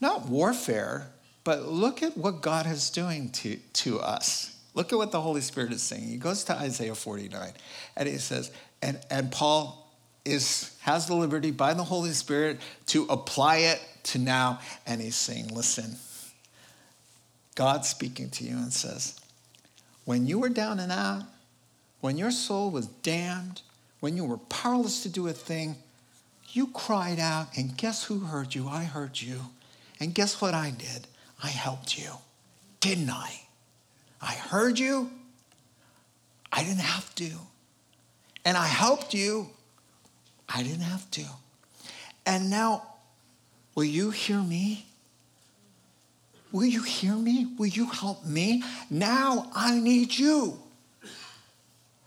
[0.00, 1.08] not warfare,
[1.44, 4.56] but look at what God is doing to, to us.
[4.74, 6.02] Look at what the Holy Spirit is saying.
[6.02, 7.52] He goes to Isaiah 49
[7.96, 8.50] and he says,
[8.82, 9.83] and, and Paul
[10.24, 14.60] is has the liberty by the Holy Spirit to apply it to now.
[14.86, 15.96] And he's saying, listen,
[17.54, 19.18] God's speaking to you and says,
[20.04, 21.22] when you were down and out,
[22.00, 23.62] when your soul was damned,
[24.00, 25.76] when you were powerless to do a thing,
[26.52, 28.68] you cried out, and guess who heard you?
[28.68, 29.40] I heard you.
[29.98, 31.06] And guess what I did?
[31.42, 32.10] I helped you.
[32.80, 33.40] Didn't I?
[34.20, 35.10] I heard you.
[36.52, 37.30] I didn't have to.
[38.44, 39.48] And I helped you
[40.48, 41.24] I didn't have to.
[42.26, 42.82] And now,
[43.74, 44.86] will you hear me?
[46.52, 47.48] Will you hear me?
[47.58, 48.62] Will you help me?
[48.88, 50.58] Now I need you.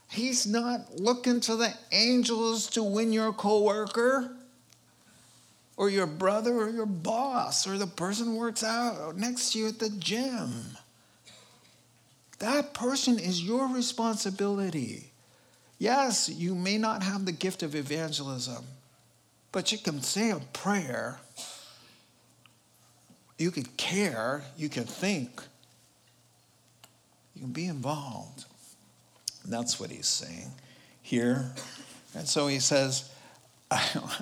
[0.10, 4.32] He's not looking to the angels to win your coworker
[5.76, 9.80] or your brother or your boss or the person works out next to you at
[9.80, 10.78] the gym.
[12.40, 15.12] That person is your responsibility.
[15.80, 18.66] Yes, you may not have the gift of evangelism,
[19.52, 21.20] but you can say a prayer.
[23.38, 24.44] You can care.
[24.58, 25.42] You can think.
[27.36, 28.46] You can be involved.
[29.44, 30.52] And that's what he's saying
[31.04, 31.52] here.
[32.16, 33.12] And so he says,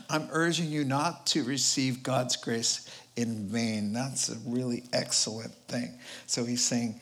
[0.09, 3.93] I'm urging you not to receive God's grace in vain.
[3.93, 5.97] That's a really excellent thing.
[6.27, 6.99] So he's saying,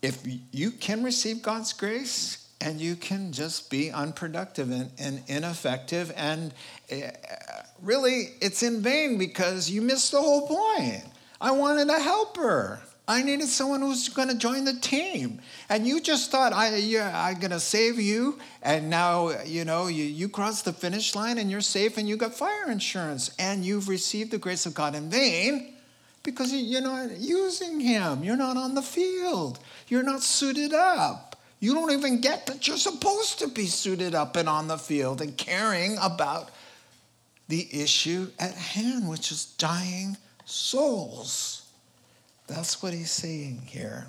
[0.00, 6.12] if you can receive God's grace, and you can just be unproductive and, and ineffective.
[6.16, 6.54] And
[6.92, 6.96] uh,
[7.82, 11.02] really, it's in vain because you missed the whole point.
[11.40, 12.80] I wanted a helper.
[13.08, 15.40] I needed someone who's going to join the team.
[15.68, 18.38] And you just thought, I, yeah, I'm going to save you.
[18.62, 22.16] And now, you know, you, you cross the finish line and you're safe and you
[22.16, 23.34] got fire insurance.
[23.40, 25.74] And you've received the grace of God in vain
[26.22, 28.22] because you're not using Him.
[28.22, 29.58] You're not on the field.
[29.88, 31.31] You're not suited up.
[31.62, 35.20] You don't even get that you're supposed to be suited up and on the field
[35.20, 36.50] and caring about
[37.46, 41.70] the issue at hand, which is dying souls.
[42.48, 44.08] That's what he's saying here.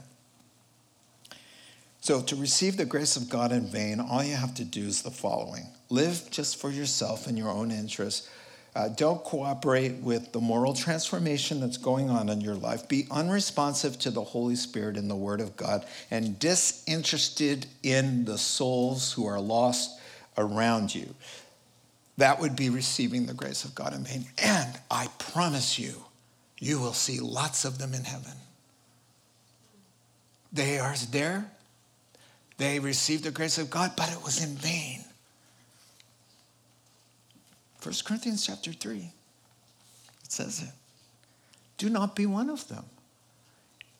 [2.01, 5.03] So, to receive the grace of God in vain, all you have to do is
[5.03, 8.27] the following live just for yourself and your own interests
[8.75, 12.87] uh, don't cooperate with the moral transformation that's going on in your life.
[12.87, 18.37] Be unresponsive to the Holy Spirit and the Word of God and disinterested in the
[18.37, 19.99] souls who are lost
[20.37, 21.13] around you.
[22.17, 24.25] That would be receiving the grace of God in vain.
[24.41, 26.05] And I promise you,
[26.59, 28.33] you will see lots of them in heaven.
[30.51, 31.51] They are there.
[32.57, 35.03] They received the grace of God, but it was in vain.
[37.83, 38.97] 1 Corinthians chapter 3.
[38.97, 40.69] It says it.
[41.77, 42.85] Do not be one of them.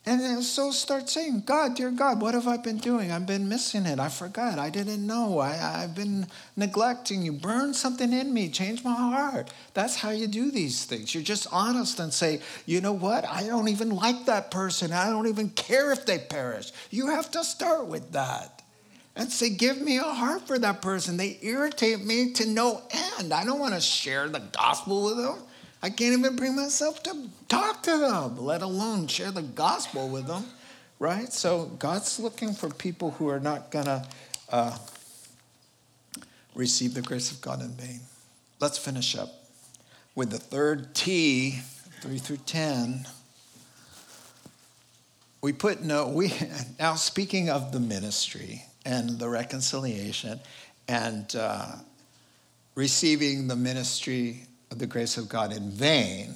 [0.05, 3.09] And so start saying, God, dear God, what have I been doing?
[3.09, 3.99] I've been missing it.
[3.99, 4.59] I forgot.
[4.59, 5.39] I didn't know.
[5.39, 7.31] I, have been neglecting you.
[7.31, 8.49] Burn something in me.
[8.49, 9.53] Change my heart.
[9.73, 11.13] That's how you do these things.
[11.13, 13.25] You're just honest and say, you know what?
[13.25, 14.91] I don't even like that person.
[14.91, 16.73] I don't even care if they perish.
[16.89, 18.62] You have to start with that
[19.15, 21.17] and say, Give me a heart for that person.
[21.17, 22.81] They irritate me to no
[23.19, 23.33] end.
[23.33, 25.37] I don't want to share the gospel with them.
[25.81, 30.27] I can't even bring myself to talk to them, let alone share the gospel with
[30.27, 30.45] them,
[30.97, 31.31] right?
[31.33, 34.07] So God's looking for people who are not going to
[34.49, 34.77] uh,
[36.55, 37.99] receive the grace of God in vain.
[38.61, 39.29] Let's finish up
[40.15, 41.59] with the third T,
[42.01, 43.05] 3 through 10
[45.43, 46.33] we put no we
[46.79, 50.39] now speaking of the ministry and the reconciliation
[50.87, 51.75] and uh,
[52.75, 56.35] receiving the ministry of the grace of God in vain.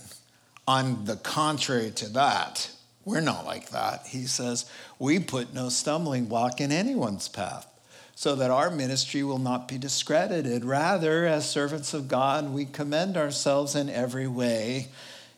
[0.68, 2.70] On the contrary to that,
[3.06, 4.08] we're not like that.
[4.08, 4.70] He says,
[5.00, 7.68] We put no stumbling block in anyone's path.
[8.16, 10.66] so that our ministry will not be discredited.
[10.66, 14.88] Rather, as servants of God, we commend ourselves in every way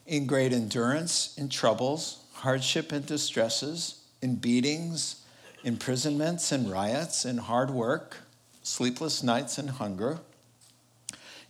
[0.07, 5.18] in great endurance, in troubles, hardship and distresses, in beatings,
[5.63, 8.17] imprisonments and riots, in hard work,
[8.63, 10.19] sleepless nights and hunger,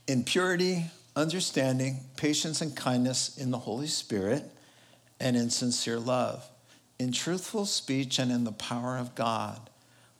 [0.08, 0.86] in purity,
[1.16, 4.44] understanding, patience, and kindness in the Holy Spirit,
[5.20, 6.50] and in sincere love,
[6.98, 9.70] in truthful speech and in the power of God,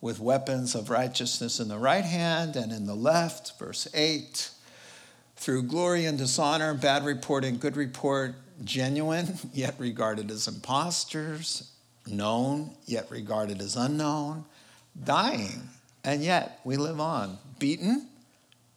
[0.00, 4.50] with weapons of righteousness in the right hand and in the left, verse 8,
[5.36, 11.70] through glory and dishonor, bad report and good report, genuine, yet regarded as impostors,
[12.10, 14.44] known, yet regarded as unknown,
[15.02, 15.68] dying,
[16.04, 18.08] and yet we live on, beaten,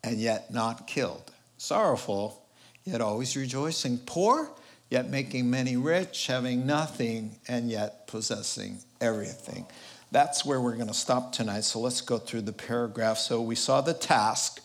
[0.03, 2.45] and yet not killed, sorrowful,
[2.83, 4.49] yet always rejoicing, poor,
[4.89, 9.65] yet making many rich, having nothing, and yet possessing everything.
[10.11, 11.63] That's where we're going to stop tonight.
[11.63, 13.17] So let's go through the paragraph.
[13.17, 14.61] So we saw the task,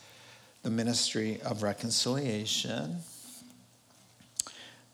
[0.62, 2.98] the ministry of reconciliation,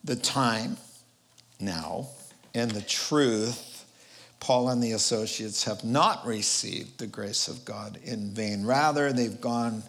[0.05, 0.77] the time
[1.59, 2.09] now,
[2.55, 3.85] and the truth.
[4.41, 8.65] Paul and the associates have not received the grace of God in vain.
[8.65, 9.83] Rather, they've gone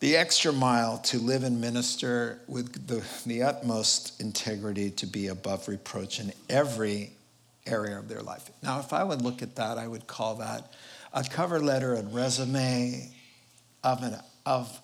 [0.00, 5.66] the extra mile to live and minister with the, the utmost integrity to be above
[5.66, 7.12] reproach in every
[7.66, 8.50] area of their life.
[8.62, 10.72] Now, if I would look at that, I would call that
[11.14, 13.10] a cover letter and resume
[13.82, 14.80] of an, of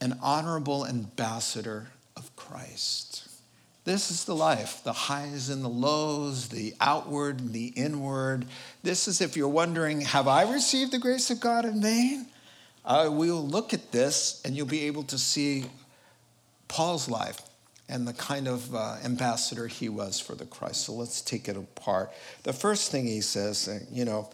[0.00, 1.86] an honorable ambassador
[2.16, 3.26] of Christ.
[3.84, 8.46] This is the life, the highs and the lows, the outward and the inward.
[8.82, 12.26] This is if you're wondering, have I received the grace of God in vain?
[12.82, 15.66] Uh, we'll look at this and you'll be able to see
[16.66, 17.42] Paul's life
[17.88, 20.86] and the kind of uh, ambassador he was for the Christ.
[20.86, 22.10] So let's take it apart.
[22.42, 24.30] The first thing he says, uh, you know,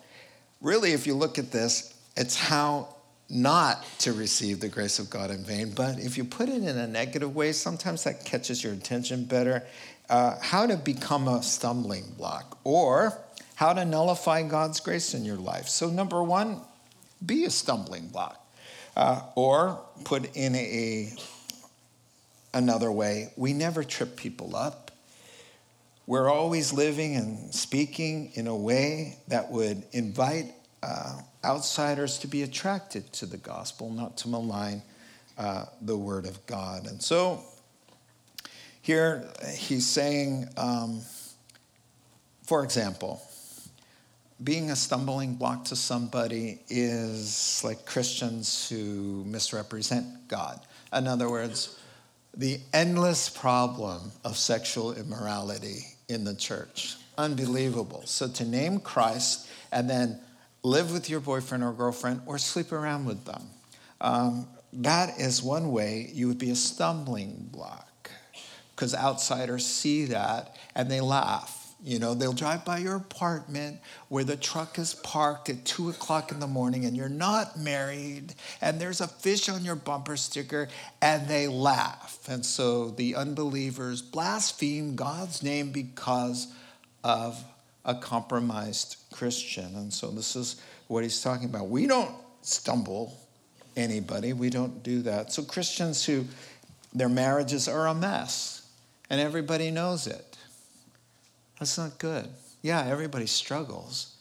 [0.61, 2.95] really, if you look at this, it's how
[3.31, 5.71] not to receive the grace of God in vain.
[5.71, 9.63] But if you put it in a negative way, sometimes that catches your attention better.
[10.09, 13.17] Uh, how to become a stumbling block or
[13.55, 15.69] how to nullify God's grace in your life.
[15.69, 16.61] So, number one,
[17.25, 18.37] be a stumbling block.
[18.97, 21.13] Uh, or put in a,
[22.53, 24.91] another way, we never trip people up.
[26.07, 30.53] We're always living and speaking in a way that would invite
[30.83, 34.83] uh, outsiders to be attracted to the gospel, not to malign
[35.39, 36.87] uh, the word of God.
[36.87, 37.43] And so
[38.83, 39.25] here
[39.55, 41.01] he's saying, um,
[42.45, 43.23] for example,
[44.43, 50.61] being a stumbling block to somebody is like Christians who misrepresent God.
[50.93, 51.79] In other words,
[52.37, 56.97] the endless problem of sexual immorality in the church.
[57.19, 58.03] Unbelievable.
[58.07, 60.21] So to name Christ and then
[60.63, 63.43] live with your boyfriend or girlfriend or sleep around with them,
[64.01, 68.11] um, that is one way you would be a stumbling block
[68.75, 74.25] because outsiders see that and they laugh you know, they'll drive by your apartment where
[74.25, 78.79] the truck is parked at two o'clock in the morning and you're not married and
[78.79, 80.69] there's a fish on your bumper sticker
[81.01, 82.19] and they laugh.
[82.29, 86.53] And so the unbelievers blaspheme God's name because
[87.03, 87.43] of
[87.91, 89.75] a compromised Christian.
[89.77, 91.69] And so this is what he's talking about.
[91.69, 93.17] We don't stumble
[93.77, 95.33] anybody, we don't do that.
[95.33, 96.25] So Christians who
[96.93, 98.69] their marriages are a mess
[99.09, 100.31] and everybody knows it
[101.61, 102.27] that's not good.
[102.63, 104.17] Yeah, everybody struggles.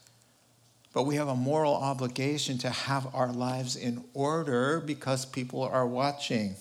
[0.94, 5.88] But we have a moral obligation to have our lives in order because people are
[5.88, 6.56] watching.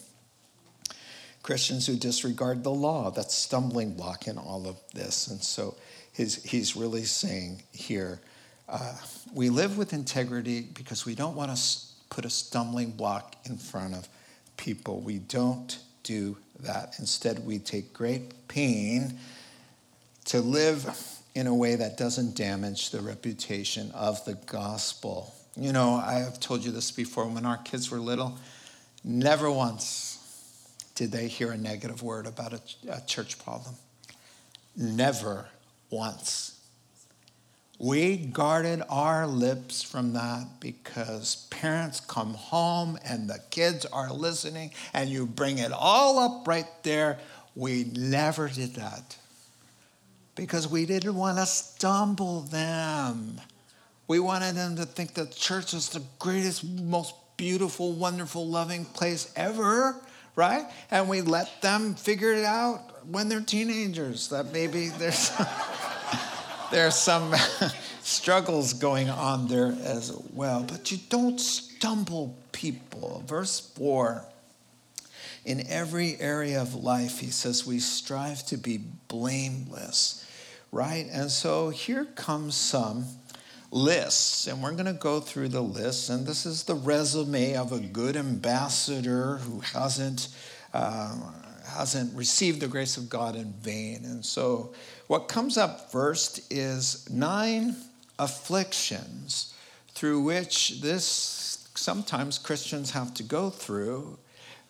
[1.43, 5.29] Christians who disregard the law, that's stumbling block in all of this.
[5.29, 5.77] And so
[6.19, 8.21] he's, he's really saying here,
[8.69, 8.95] uh,
[9.33, 11.63] we live with integrity because we don't want to
[12.11, 14.09] put a stumbling block in front of
[14.57, 15.01] people.
[15.01, 16.97] We don't do that.
[16.99, 19.19] Instead, we take great pain
[20.27, 20.87] to live
[21.35, 25.33] in a way that doesn't damage the reputation of the gospel.
[25.57, 28.39] You know, I have told you this before when our kids were little,
[29.05, 30.17] never once
[30.97, 32.61] did they hear a negative word about a,
[32.91, 33.77] a church problem.
[34.77, 35.47] Never
[35.91, 36.59] once.
[37.79, 44.73] We guarded our lips from that because parents come home and the kids are listening
[44.93, 47.21] and you bring it all up right there.
[47.55, 49.17] We never did that
[50.35, 53.41] because we didn't want to stumble them.
[54.09, 59.33] We wanted them to think that church is the greatest, most beautiful, wonderful, loving place
[59.37, 59.95] ever,
[60.35, 60.65] right?
[60.91, 65.31] And we let them figure it out when they're teenagers that maybe there's.
[66.71, 67.35] there's some
[68.03, 70.65] struggles going on there as well.
[70.65, 73.23] But you don't stumble, people.
[73.27, 74.25] Verse 4
[75.45, 80.27] In every area of life, he says, we strive to be blameless,
[80.73, 81.07] right?
[81.11, 83.07] And so here comes some
[83.71, 86.09] lists, and we're going to go through the lists.
[86.09, 90.29] And this is the resume of a good ambassador who hasn't.
[90.73, 91.17] Uh,
[91.69, 94.05] hasn't received the grace of God in vain.
[94.05, 94.75] And so,
[95.07, 97.77] what comes up first is nine
[98.19, 99.55] afflictions
[99.95, 104.19] through which this sometimes Christians have to go through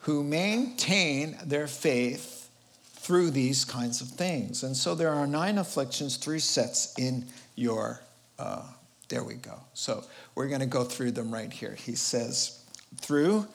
[0.00, 2.48] who maintain their faith
[2.94, 4.62] through these kinds of things.
[4.62, 7.26] And so there are nine afflictions, three sets in
[7.56, 8.00] your,
[8.38, 8.62] uh,
[9.08, 9.58] there we go.
[9.74, 11.74] So we're going to go through them right here.
[11.74, 12.62] He says,
[12.98, 13.46] through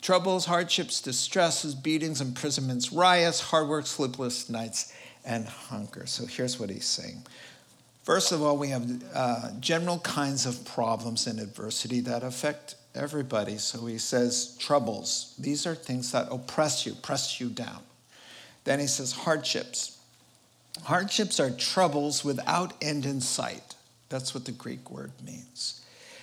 [0.00, 4.92] troubles, hardships, distresses, beatings, imprisonments, riots, hard work, sleepless nights,
[5.24, 6.06] and hunger.
[6.06, 7.22] So here's what he's saying.
[8.04, 13.58] First of all, we have uh, general kinds of problems and adversity that affect everybody.
[13.58, 15.34] So he says, troubles.
[15.38, 17.82] These are things that oppress you, press you down.
[18.62, 19.98] Then he says, hardships.
[20.84, 23.74] Hardships are troubles without end in sight.
[24.08, 25.82] That's what the Greek word means.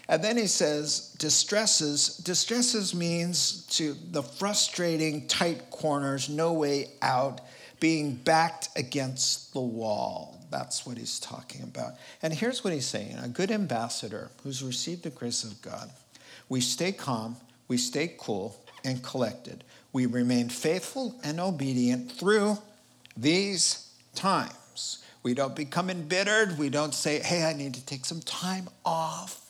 [0.10, 2.18] And then he says, distresses.
[2.18, 7.42] Distresses means to the frustrating, tight corners, no way out,
[7.80, 10.40] being backed against the wall.
[10.50, 11.94] That's what he's talking about.
[12.22, 15.90] And here's what he's saying a good ambassador who's received the grace of God,
[16.50, 17.38] we stay calm,
[17.68, 19.64] we stay cool and collected.
[19.94, 22.58] We remain faithful and obedient through
[23.16, 25.04] these times.
[25.22, 26.58] We don't become embittered.
[26.58, 29.43] We don't say, hey, I need to take some time off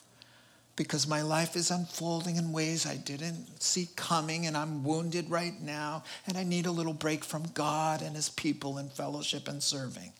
[0.76, 5.60] because my life is unfolding in ways I didn't see coming, and I'm wounded right
[5.60, 9.62] now, and I need a little break from God and His people and fellowship and
[9.62, 10.12] serving.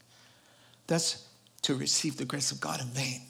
[0.87, 1.27] That's
[1.63, 3.23] to receive the grace of God in vain.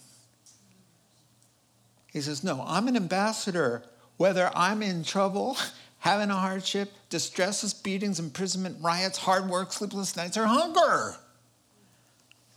[2.13, 3.83] He says, No, I'm an ambassador.
[4.17, 5.57] Whether I'm in trouble,
[6.01, 11.17] having a hardship, distresses, beatings, imprisonment, riots, hard work, sleepless nights, or hunger.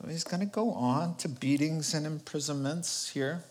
[0.01, 3.43] So he's going to go on to beatings and imprisonments here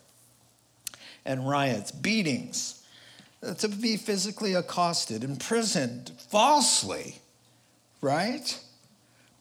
[1.27, 2.83] and riots, beatings,
[3.43, 7.17] uh, to be physically accosted, imprisoned falsely,
[8.01, 8.59] right?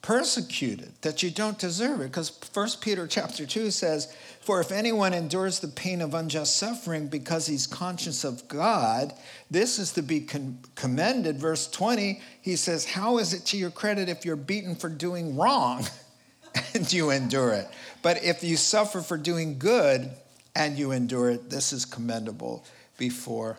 [0.05, 2.11] persecuted that you don't deserve it.
[2.11, 7.07] Because 1 peter chapter 2 says for if anyone endures the pain of unjust suffering
[7.07, 9.11] because he's conscious of god
[9.49, 10.27] this is to be
[10.75, 11.39] commended.
[11.39, 15.35] Verse 20 he says how is it to your credit if you're beaten for doing
[15.35, 15.83] wrong
[16.75, 17.67] and you endure it?
[18.03, 20.11] But if you suffer for doing good
[20.55, 22.63] and you endure it this is commendable
[22.97, 23.57] before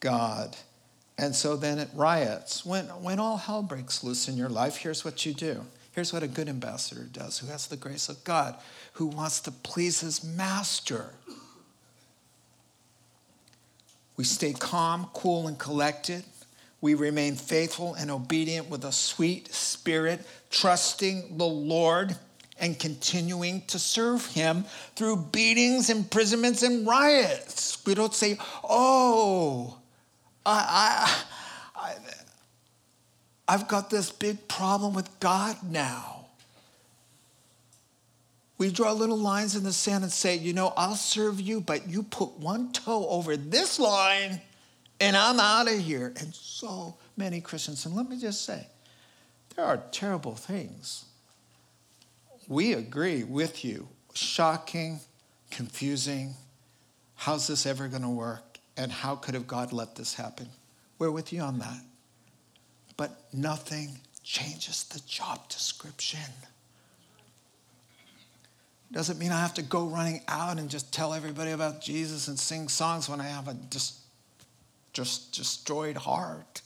[0.00, 0.56] god
[1.18, 5.04] and so then it riots when, when all hell breaks loose in your life here's
[5.04, 8.56] what you do Here's what a good ambassador does who has the grace of God,
[8.94, 11.10] who wants to please his master.
[14.16, 16.24] We stay calm, cool, and collected.
[16.80, 22.16] We remain faithful and obedient with a sweet spirit, trusting the Lord
[22.60, 27.84] and continuing to serve him through beatings, imprisonments, and riots.
[27.86, 29.78] We don't say, oh,
[30.44, 31.24] I,
[31.74, 31.94] I, I
[33.48, 36.26] I've got this big problem with God now.
[38.58, 41.88] We draw little lines in the sand and say, you know, I'll serve you, but
[41.88, 44.40] you put one toe over this line
[45.00, 46.12] and I'm out of here.
[46.20, 48.66] And so many Christians, and let me just say,
[49.56, 51.06] there are terrible things.
[52.50, 53.88] We agree with you.
[54.12, 55.00] Shocking,
[55.50, 56.34] confusing.
[57.14, 58.58] How's this ever going to work?
[58.76, 60.48] And how could have God let this happen?
[60.98, 61.80] We're with you on that
[63.00, 66.20] but nothing changes the job description.
[68.92, 72.38] Doesn't mean I have to go running out and just tell everybody about Jesus and
[72.38, 74.00] sing songs when I have a just,
[74.92, 76.60] just destroyed heart.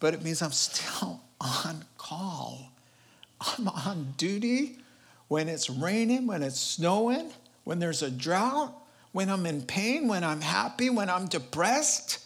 [0.00, 2.70] But it means I'm still on call.
[3.40, 4.78] I'm on duty
[5.28, 7.30] when it's raining, when it's snowing,
[7.64, 8.74] when there's a drought,
[9.12, 12.24] when I'm in pain, when I'm happy, when I'm depressed.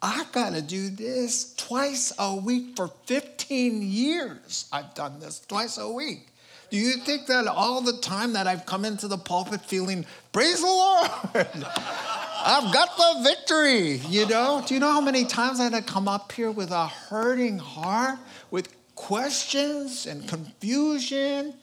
[0.00, 4.68] I got to do this twice a week for 15 years.
[4.72, 6.28] I've done this twice a week.
[6.70, 10.60] Do you think that all the time that I've come into the pulpit feeling, praise
[10.60, 14.62] the Lord, I've got the victory, you know?
[14.64, 17.58] Do you know how many times I had to come up here with a hurting
[17.58, 18.18] heart,
[18.50, 18.68] with
[18.98, 21.54] questions and confusion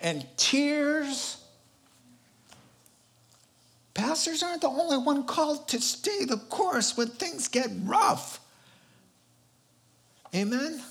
[0.00, 1.36] and tears?
[3.94, 8.40] Pastors aren't the only one called to stay the course when things get rough.
[10.34, 10.82] Amen?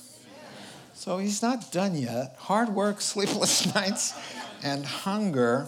[0.94, 2.34] So he's not done yet.
[2.38, 4.14] Hard work, sleepless nights,
[4.62, 5.66] and hunger.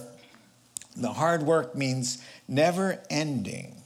[0.96, 3.76] The hard work means never ending.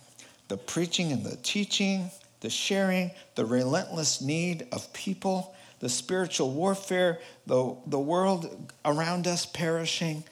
[0.46, 5.55] The preaching and the teaching, the sharing, the relentless need of people,
[5.86, 10.24] the spiritual warfare, the, the world around us perishing,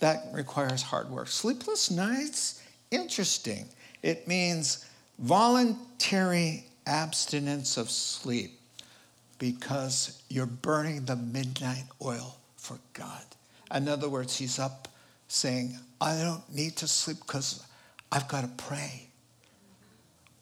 [0.00, 1.26] that requires hard work.
[1.26, 3.64] Sleepless nights, interesting.
[4.02, 4.84] It means
[5.18, 8.60] voluntary abstinence of sleep
[9.38, 13.24] because you're burning the midnight oil for God.
[13.74, 14.86] In other words, he's up
[15.28, 17.64] saying, I don't need to sleep because
[18.12, 19.08] I've got to pray.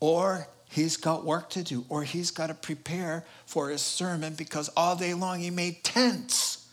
[0.00, 4.70] Or he's got work to do, or he's got to prepare for his sermon because
[4.76, 6.66] all day long he made tents.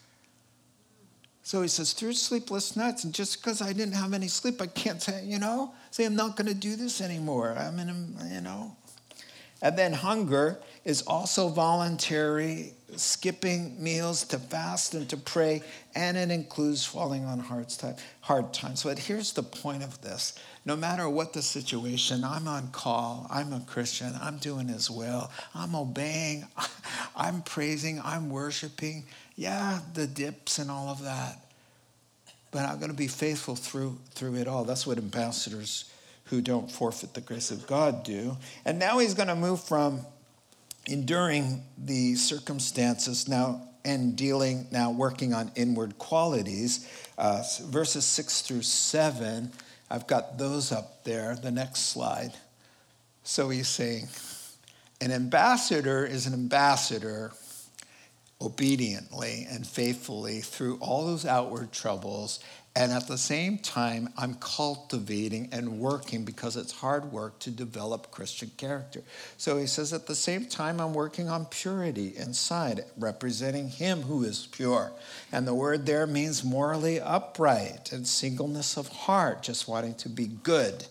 [1.43, 4.65] So he says, through sleepless nights, and just because I didn't have any sleep, I
[4.65, 7.55] can't say, you know, say I'm not going to do this anymore.
[7.57, 8.75] I'm in, you know.
[9.61, 15.63] And then hunger is also voluntary, skipping meals to fast and to pray,
[15.95, 18.83] and it includes falling on hard, time, hard times.
[18.83, 23.51] But here's the point of this no matter what the situation, I'm on call, I'm
[23.51, 26.47] a Christian, I'm doing His will, I'm obeying,
[27.15, 29.05] I'm praising, I'm worshiping.
[29.35, 31.39] Yeah, the dips and all of that.
[32.51, 34.63] But I'm going to be faithful through, through it all.
[34.63, 35.91] That's what ambassadors
[36.25, 38.37] who don't forfeit the grace of God do.
[38.63, 40.05] And now he's going to move from
[40.87, 48.61] enduring the circumstances now and dealing now working on inward qualities uh, verses 6 through
[48.61, 49.51] 7
[49.89, 52.33] i've got those up there the next slide.
[53.23, 54.07] So he's saying
[54.99, 57.31] an ambassador is an ambassador
[58.41, 62.39] obediently and faithfully through all those outward troubles
[62.77, 68.11] and at the same time, I'm cultivating and working because it's hard work to develop
[68.11, 69.01] Christian character.
[69.37, 74.23] So he says, at the same time, I'm working on purity inside, representing him who
[74.23, 74.91] is pure.
[75.31, 80.27] And the word there means morally upright and singleness of heart, just wanting to be
[80.27, 80.85] good.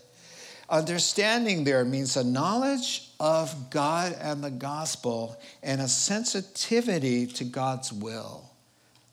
[0.70, 7.92] Understanding there means a knowledge of God and the gospel and a sensitivity to God's
[7.92, 8.48] will.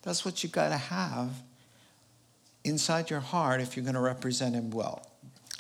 [0.04, 1.34] That's what you got to have
[2.72, 5.06] inside your heart if you're going to represent him well.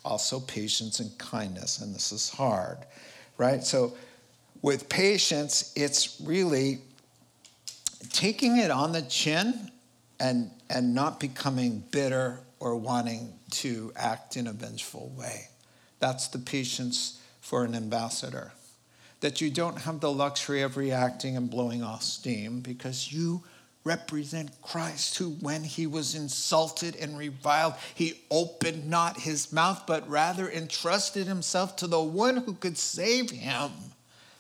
[0.03, 2.79] Also, patience and kindness, and this is hard,
[3.37, 3.63] right?
[3.63, 3.93] So,
[4.63, 6.79] with patience, it's really
[8.09, 9.69] taking it on the chin
[10.19, 15.47] and, and not becoming bitter or wanting to act in a vengeful way.
[15.99, 18.53] That's the patience for an ambassador.
[19.19, 23.43] That you don't have the luxury of reacting and blowing off steam because you
[23.83, 30.07] represent Christ, who, when he was insulted and reviled, he opened not his mouth, but
[30.07, 33.71] rather entrusted himself to the one who could save him.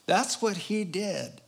[0.05, 1.41] That's what he did.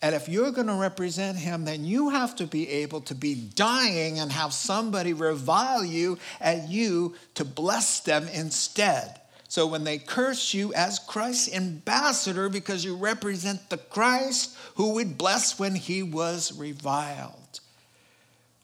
[0.00, 3.34] And if you're going to represent him, then you have to be able to be
[3.34, 9.17] dying and have somebody revile you and you to bless them instead.
[9.48, 15.16] So when they curse you as Christ's ambassador because you represent the Christ who would
[15.16, 17.60] bless when he was reviled,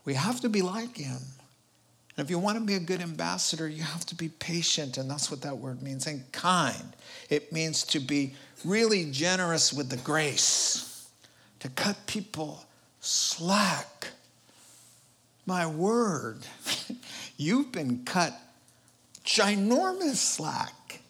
[0.04, 1.20] we have to be like him.
[2.16, 5.10] And if you want to be a good ambassador, you have to be patient, and
[5.10, 6.94] that's what that word means, and kind.
[7.28, 11.08] It means to be really generous with the grace,
[11.60, 12.64] to cut people
[13.00, 14.08] slack.
[15.46, 16.46] My word,
[17.36, 18.38] you've been cut
[19.24, 21.00] ginormous slack.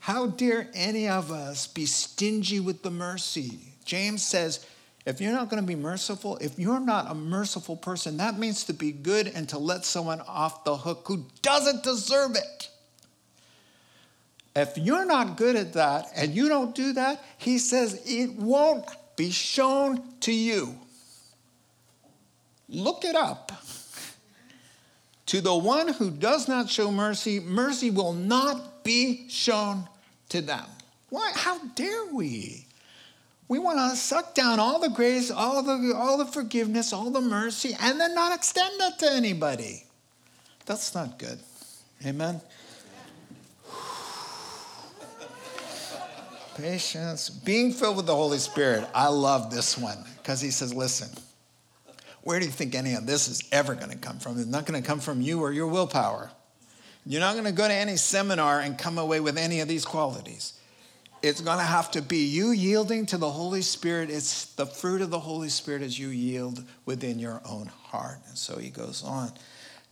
[0.00, 3.58] How dare any of us be stingy with the mercy?
[3.84, 4.66] James says,
[5.06, 8.64] if you're not going to be merciful, if you're not a merciful person, that means
[8.64, 12.68] to be good and to let someone off the hook who doesn't deserve it.
[14.56, 18.86] If you're not good at that and you don't do that, he says it won't
[19.16, 20.78] be shown to you.
[22.68, 23.52] Look it up.
[25.26, 29.88] To the one who does not show mercy, mercy will not be shown
[30.28, 30.66] to them.
[31.08, 31.32] Why?
[31.34, 32.66] How dare we?
[33.48, 37.20] We want to suck down all the grace, all the, all the forgiveness, all the
[37.20, 39.84] mercy, and then not extend that to anybody.
[40.66, 41.38] That's not good.
[42.04, 42.40] Amen?
[46.56, 47.28] Patience.
[47.30, 48.88] Being filled with the Holy Spirit.
[48.94, 51.08] I love this one because he says, listen,
[52.24, 54.38] where do you think any of this is ever going to come from?
[54.38, 56.30] It's not going to come from you or your willpower.
[57.06, 59.84] You're not going to go to any seminar and come away with any of these
[59.84, 60.54] qualities.
[61.22, 64.10] It's going to have to be you yielding to the Holy Spirit.
[64.10, 68.20] It's the fruit of the Holy Spirit as you yield within your own heart.
[68.28, 69.30] And so he goes on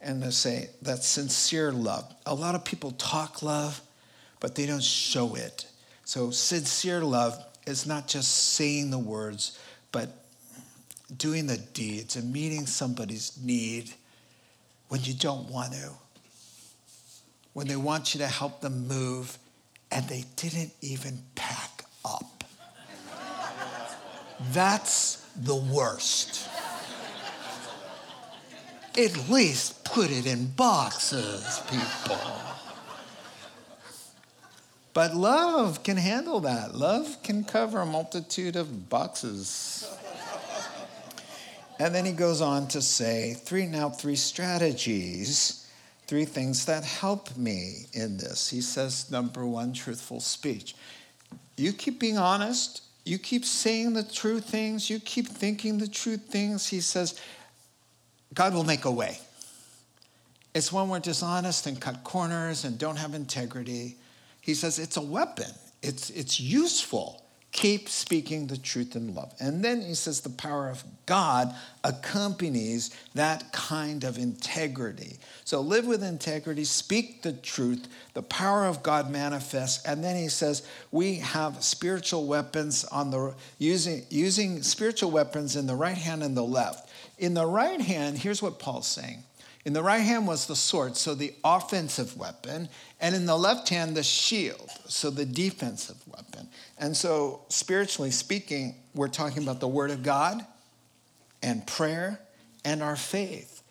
[0.01, 2.15] and to say that sincere love.
[2.25, 3.83] A lot of people talk love,
[4.41, 5.67] but they don't show it.
[6.05, 9.59] So sincere love is not just saying the words,
[9.93, 10.22] but
[11.17, 13.93] doing the deeds and meeting somebody's need
[14.89, 15.91] when you don't want to,
[17.53, 19.39] when they want you to help them move
[19.91, 22.45] and they didn't even pack up.
[24.53, 26.49] That's the worst.
[28.99, 32.19] At least put it in boxes, people.
[34.95, 36.75] But love can handle that.
[36.75, 39.89] Love can cover a multitude of boxes.
[41.79, 45.69] And then he goes on to say, three now three strategies,
[46.07, 48.49] three things that help me in this.
[48.49, 50.77] He says, number one, truthful speech.
[51.57, 56.17] You keep being honest, you keep saying the true things, you keep thinking the true
[56.17, 56.69] things.
[56.69, 57.21] He says,
[58.33, 59.19] God will make a way.
[60.55, 63.97] It's when we're dishonest and cut corners and don't have integrity.
[64.41, 65.51] He says it's a weapon,
[65.83, 67.22] it's, it's useful.
[67.53, 69.35] Keep speaking the truth in love.
[69.39, 75.19] And then he says the power of God accompanies that kind of integrity.
[75.45, 79.85] So live with integrity, speak the truth, the power of God manifests.
[79.85, 85.67] And then he says we have spiritual weapons on the using using spiritual weapons in
[85.67, 86.89] the right hand and the left.
[87.19, 89.25] In the right hand, here's what Paul's saying.
[89.65, 92.69] In the right hand was the sword, so the offensive weapon,
[93.01, 96.49] and in the left hand, the shield, so the defensive weapon.
[96.79, 100.45] And so, spiritually speaking, we're talking about the Word of God
[101.43, 102.19] and prayer
[102.65, 103.63] and our faith.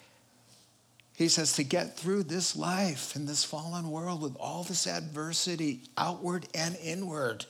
[1.14, 5.82] He says to get through this life in this fallen world with all this adversity,
[5.98, 7.46] outward and inward,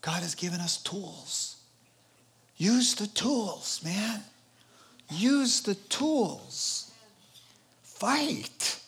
[0.00, 1.56] God has given us tools.
[2.56, 4.22] Use the tools, man.
[5.08, 6.85] Use the tools
[7.98, 8.80] fight.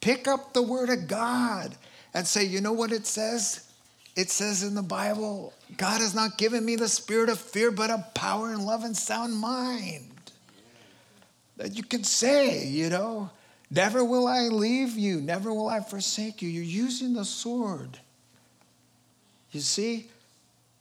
[0.00, 1.74] Pick up the Word of God
[2.14, 3.70] and say, you know what it says?
[4.16, 7.90] It says in the Bible, God has not given me the spirit of fear, but
[7.90, 10.10] of power and love and sound mind.
[11.58, 13.30] That you can say, you know,
[13.70, 16.48] never will I leave you, never will I forsake you.
[16.48, 17.98] You're using the sword.
[19.50, 20.08] You see,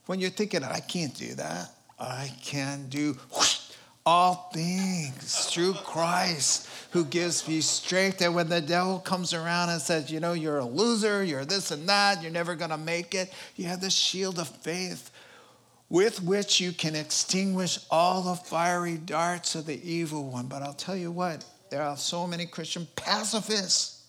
[0.06, 3.60] when you're thinking, I can't do that, I can do whoosh,
[4.06, 8.22] all things through Christ who gives me strength.
[8.22, 11.72] And when the devil comes around and says, you know, you're a loser, you're this
[11.72, 15.12] and that, you're never going to make it, you have the shield of faith
[15.90, 20.48] with which you can extinguish all the fiery darts of the evil one.
[20.48, 24.04] But I'll tell you what, there are so many Christian pacifists.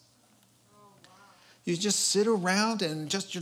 [1.65, 3.37] You just sit around and just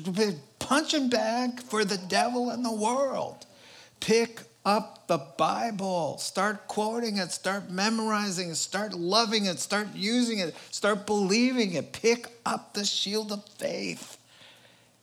[0.58, 3.44] punching bag for the devil and the world.
[4.00, 6.18] Pick up the Bible.
[6.18, 11.92] Start quoting it, start memorizing it, start loving it, start using it, start believing it.
[11.92, 14.18] Pick up the shield of faith.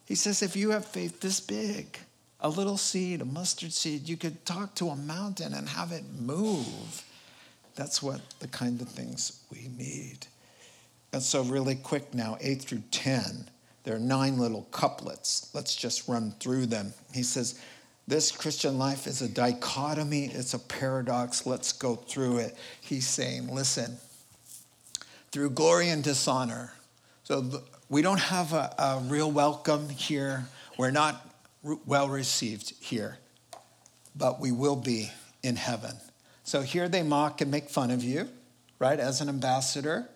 [0.06, 1.98] He says, if you have faith this big,
[2.40, 6.04] a little seed, a mustard seed, you could talk to a mountain and have it
[6.20, 7.04] move.
[7.76, 10.28] That's what the kind of things we need.
[11.14, 13.50] And so, really quick now, 8 through 10,
[13.84, 15.50] there are nine little couplets.
[15.54, 16.94] Let's just run through them.
[17.14, 17.60] He says,
[18.12, 21.46] this Christian life is a dichotomy, it's a paradox.
[21.46, 22.58] Let's go through it.
[22.82, 23.96] He's saying, listen,
[25.32, 26.74] through glory and dishonor.
[27.24, 30.44] So we don't have a, a real welcome here.
[30.78, 31.26] We're not
[31.86, 33.18] well received here,
[34.14, 35.10] but we will be
[35.42, 35.96] in heaven.
[36.44, 38.28] So here they mock and make fun of you,
[38.78, 39.00] right?
[39.00, 40.10] As an ambassador,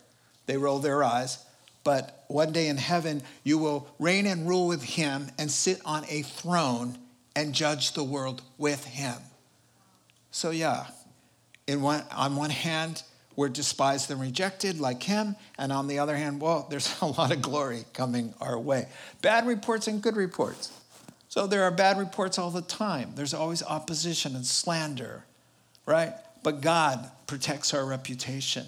[0.48, 1.46] they roll their eyes.
[1.86, 6.04] But one day in heaven, you will reign and rule with him and sit on
[6.10, 6.98] a throne
[7.36, 9.18] and judge the world with him.
[10.32, 10.88] So, yeah,
[11.68, 13.04] in one, on one hand,
[13.36, 17.32] we're despised and rejected like him, and on the other hand, well, there's a lot
[17.32, 18.88] of glory coming our way.
[19.22, 20.72] Bad reports and good reports.
[21.30, 23.12] So, there are bad reports all the time.
[23.16, 25.26] There's always opposition and slander,
[25.86, 26.14] right?
[26.44, 28.66] But God protects our reputation,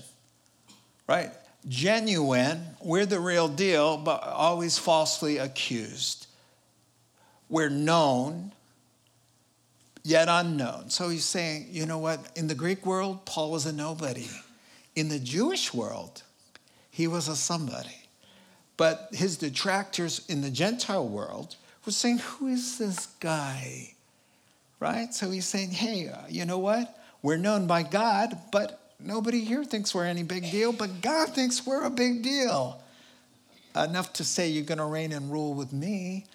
[1.07, 1.31] right?
[1.67, 6.27] Genuine, we're the real deal, but always falsely accused.
[7.49, 8.51] We're known,
[10.07, 10.89] yet unknown.
[10.89, 12.31] So he's saying, you know what?
[12.37, 14.29] In the Greek world, Paul was a nobody.
[14.95, 16.23] In the Jewish world,
[16.89, 18.07] he was a somebody.
[18.77, 23.95] But his detractors in the Gentile world were saying, who is this guy?
[24.79, 25.13] Right?
[25.13, 26.97] So he's saying, hey, uh, you know what?
[27.21, 31.65] We're known by God, but nobody here thinks we're any big deal, but God thinks
[31.65, 32.81] we're a big deal.
[33.75, 36.27] Enough to say you're going to reign and rule with me.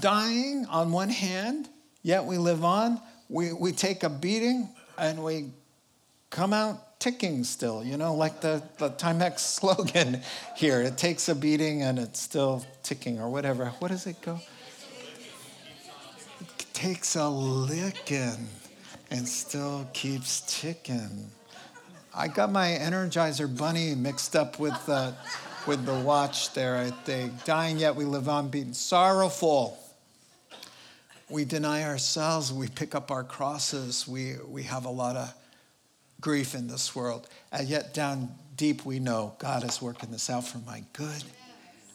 [0.00, 1.68] Dying on one hand,
[2.02, 3.00] yet we live on
[3.32, 4.68] we, we take a beating
[4.98, 5.50] and we
[6.28, 10.20] come out ticking still, you know, like the, the Timex slogan
[10.56, 10.82] here.
[10.82, 13.66] It takes a beating and it's still ticking or whatever.
[13.78, 14.38] What does it go?
[16.40, 18.48] It takes a licking
[19.10, 21.30] and still keeps ticking.
[22.14, 25.14] I got my Energizer Bunny mixed up with the,
[25.66, 27.44] with the watch there, I think.
[27.44, 28.74] Dying yet we live on, beaten.
[28.74, 29.81] Sorrowful.
[31.32, 35.32] We deny ourselves, we pick up our crosses, we, we have a lot of
[36.20, 37.26] grief in this world.
[37.50, 41.24] And yet, down deep, we know God is working this out for my good.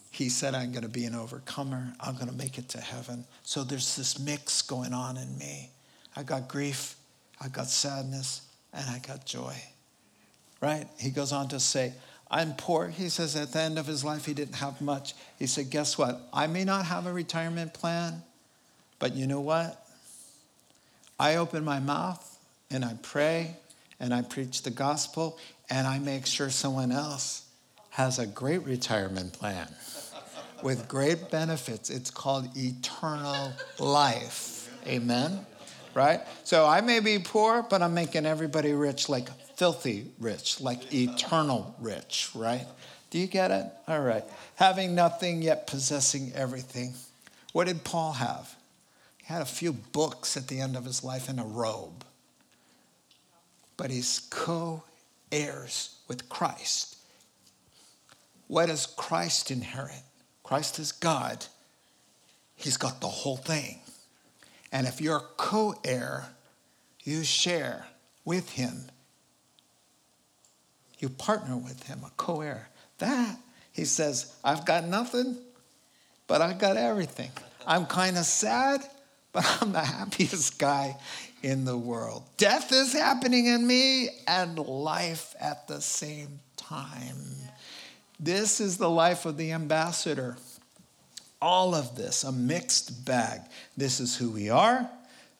[0.10, 1.94] He said, I'm going to be an overcomer.
[2.00, 3.26] I'm going to make it to heaven.
[3.44, 5.70] So there's this mix going on in me.
[6.16, 6.96] I got grief,
[7.40, 8.42] I got sadness,
[8.74, 9.54] and I got joy.
[10.62, 10.88] Right?
[11.00, 11.94] He goes on to say,
[12.32, 12.88] I'm poor.
[12.88, 15.14] He says at the end of his life, he didn't have much.
[15.38, 16.20] He said, Guess what?
[16.34, 18.24] I may not have a retirement plan,
[19.00, 19.84] but you know what?
[21.20, 22.38] I open my mouth
[22.70, 23.56] and I pray
[24.00, 25.38] and I preach the gospel
[25.70, 27.46] and I make sure someone else
[27.92, 29.68] has a great retirement plan
[30.64, 31.90] with great benefits.
[31.90, 34.72] It's called eternal life.
[34.86, 35.46] Amen?
[35.94, 36.22] Right?
[36.44, 41.76] So I may be poor, but I'm making everybody rich, like filthy rich, like eternal
[41.80, 42.68] rich, right?
[43.10, 43.66] Do you get it?
[43.88, 44.24] All right.
[44.56, 46.94] Having nothing yet possessing everything.
[47.54, 48.56] What did Paul have?
[49.28, 52.06] Had a few books at the end of his life and a robe.
[53.76, 54.84] But he's co
[55.34, 56.96] heirs with Christ.
[58.48, 60.02] What does Christ inherit?
[60.44, 61.46] Christ is God.
[62.56, 63.80] He's got the whole thing.
[64.72, 66.28] And if you're co heir,
[67.04, 67.86] you share
[68.24, 68.86] with him.
[71.00, 72.70] You partner with him, a co heir.
[73.00, 73.36] That,
[73.74, 75.36] he says, I've got nothing,
[76.28, 77.32] but I've got everything.
[77.66, 78.82] I'm kind of sad,
[79.38, 80.98] but I'm the happiest guy
[81.44, 82.24] in the world.
[82.38, 87.22] Death is happening in me and life at the same time.
[88.20, 90.38] This is the life of the ambassador.
[91.40, 93.42] All of this, a mixed bag.
[93.78, 94.90] This is who we are.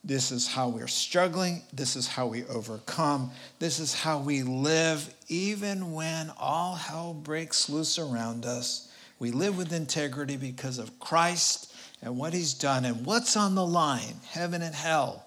[0.04, 1.64] This is how we're struggling.
[1.74, 3.32] This is how we overcome.
[3.58, 8.92] This is how we live, even when all hell breaks loose around us.
[9.18, 11.67] We live with integrity because of Christ
[12.02, 15.26] and what he's done and what's on the line heaven and hell,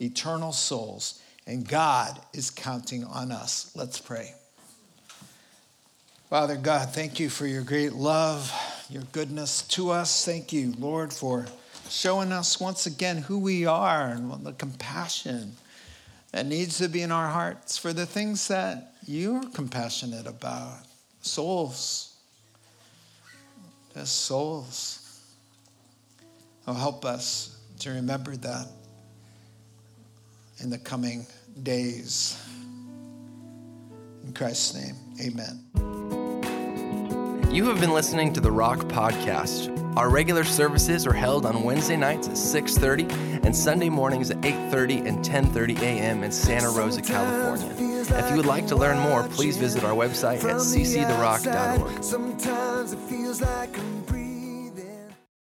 [0.00, 1.20] eternal souls.
[1.46, 3.72] And God is counting on us.
[3.74, 4.34] Let's pray.
[6.30, 8.50] Father God, thank you for your great love,
[8.88, 10.24] your goodness to us.
[10.24, 11.46] Thank you, Lord, for
[11.90, 15.56] showing us once again who we are and the compassion
[16.30, 20.78] that needs to be in our hearts for the things that you're compassionate about
[21.20, 22.14] souls.
[23.94, 25.01] As souls.
[26.66, 28.66] Oh, help us to remember that
[30.60, 31.26] in the coming
[31.62, 32.40] days.
[34.24, 35.60] In Christ's name, amen.
[37.52, 39.68] You have been listening to the Rock Podcast.
[39.96, 43.12] Our regular services are held on Wednesday nights at 6:30
[43.44, 46.22] and Sunday mornings at 8:30 and 10:30 a.m.
[46.22, 47.74] in Santa Rosa, California.
[48.08, 52.02] If you would like to learn more, please visit our website at cctherock.org.